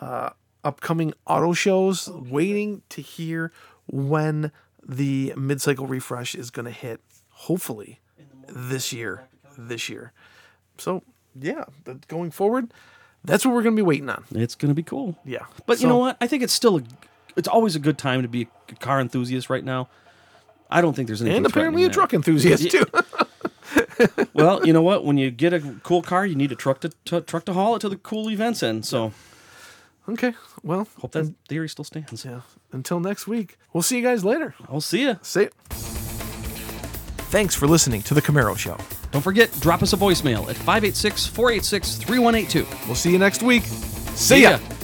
uh, 0.00 0.30
upcoming 0.64 1.12
auto 1.26 1.52
shows. 1.52 2.08
Waiting 2.08 2.80
to 2.88 3.02
hear 3.02 3.52
when 3.86 4.50
the 4.88 5.34
mid-cycle 5.36 5.86
refresh 5.86 6.34
is 6.34 6.50
going 6.50 6.64
to 6.64 6.70
hit. 6.72 7.00
Hopefully, 7.30 8.00
this 8.48 8.92
year. 8.92 9.28
This 9.56 9.88
year. 9.88 10.12
So 10.78 11.02
yeah, 11.38 11.64
going 12.08 12.30
forward, 12.30 12.72
that's 13.24 13.44
what 13.44 13.54
we're 13.54 13.62
going 13.62 13.76
to 13.76 13.82
be 13.82 13.86
waiting 13.86 14.08
on. 14.08 14.24
It's 14.34 14.54
gonna 14.54 14.74
be 14.74 14.82
cool. 14.82 15.16
Yeah, 15.24 15.46
But 15.66 15.80
you 15.80 15.86
know 15.88 15.98
what? 15.98 16.16
I 16.20 16.26
think 16.26 16.42
it's 16.42 16.52
still 16.52 16.78
a, 16.78 16.82
it's 17.36 17.48
always 17.48 17.76
a 17.76 17.78
good 17.78 17.98
time 17.98 18.22
to 18.22 18.28
be 18.28 18.48
a 18.68 18.74
car 18.76 19.00
enthusiast 19.00 19.50
right 19.50 19.64
now. 19.64 19.88
I 20.70 20.80
don't 20.80 20.94
think 20.94 21.06
there's 21.08 21.22
anything. 21.22 21.38
and 21.38 21.46
apparently 21.46 21.84
a 21.84 21.88
truck 21.90 22.12
enthusiast 22.14 22.70
too. 22.70 22.84
Well, 24.32 24.64
you 24.64 24.72
know 24.72 24.82
what? 24.82 25.04
When 25.04 25.18
you 25.18 25.30
get 25.30 25.52
a 25.52 25.60
cool 25.82 26.02
car, 26.02 26.24
you 26.24 26.36
need 26.36 26.52
a 26.52 26.54
truck 26.54 26.80
to, 26.82 26.90
to 27.06 27.20
truck 27.20 27.44
to 27.46 27.52
haul 27.52 27.74
it 27.74 27.80
to 27.80 27.88
the 27.88 27.96
cool 27.96 28.30
events 28.30 28.62
in. 28.62 28.82
So 28.84 29.12
okay, 30.08 30.34
well, 30.62 30.88
hope 30.98 31.12
that 31.12 31.32
theory 31.48 31.68
still 31.68 31.84
stands. 31.84 32.24
yeah. 32.24 32.40
Until 32.72 33.00
next 33.00 33.26
week, 33.26 33.56
we'll 33.72 33.82
see 33.82 33.96
you 33.96 34.02
guys 34.02 34.24
later. 34.24 34.54
I'll 34.68 34.80
see 34.80 35.02
you. 35.02 35.18
See. 35.22 35.42
ya. 35.42 35.48
Thanks 37.30 37.54
for 37.54 37.66
listening 37.66 38.02
to 38.02 38.14
the 38.14 38.22
Camaro 38.22 38.56
Show. 38.56 38.78
Don't 39.10 39.22
forget, 39.22 39.52
drop 39.60 39.82
us 39.82 39.92
a 39.92 39.96
voicemail 39.96 40.48
at 40.48 40.56
586 40.56 41.26
486 41.26 41.96
3182. 41.96 42.66
We'll 42.86 42.94
see 42.94 43.12
you 43.12 43.18
next 43.18 43.42
week. 43.42 43.64
See 43.64 44.42
ya. 44.42 44.50
ya. 44.52 44.77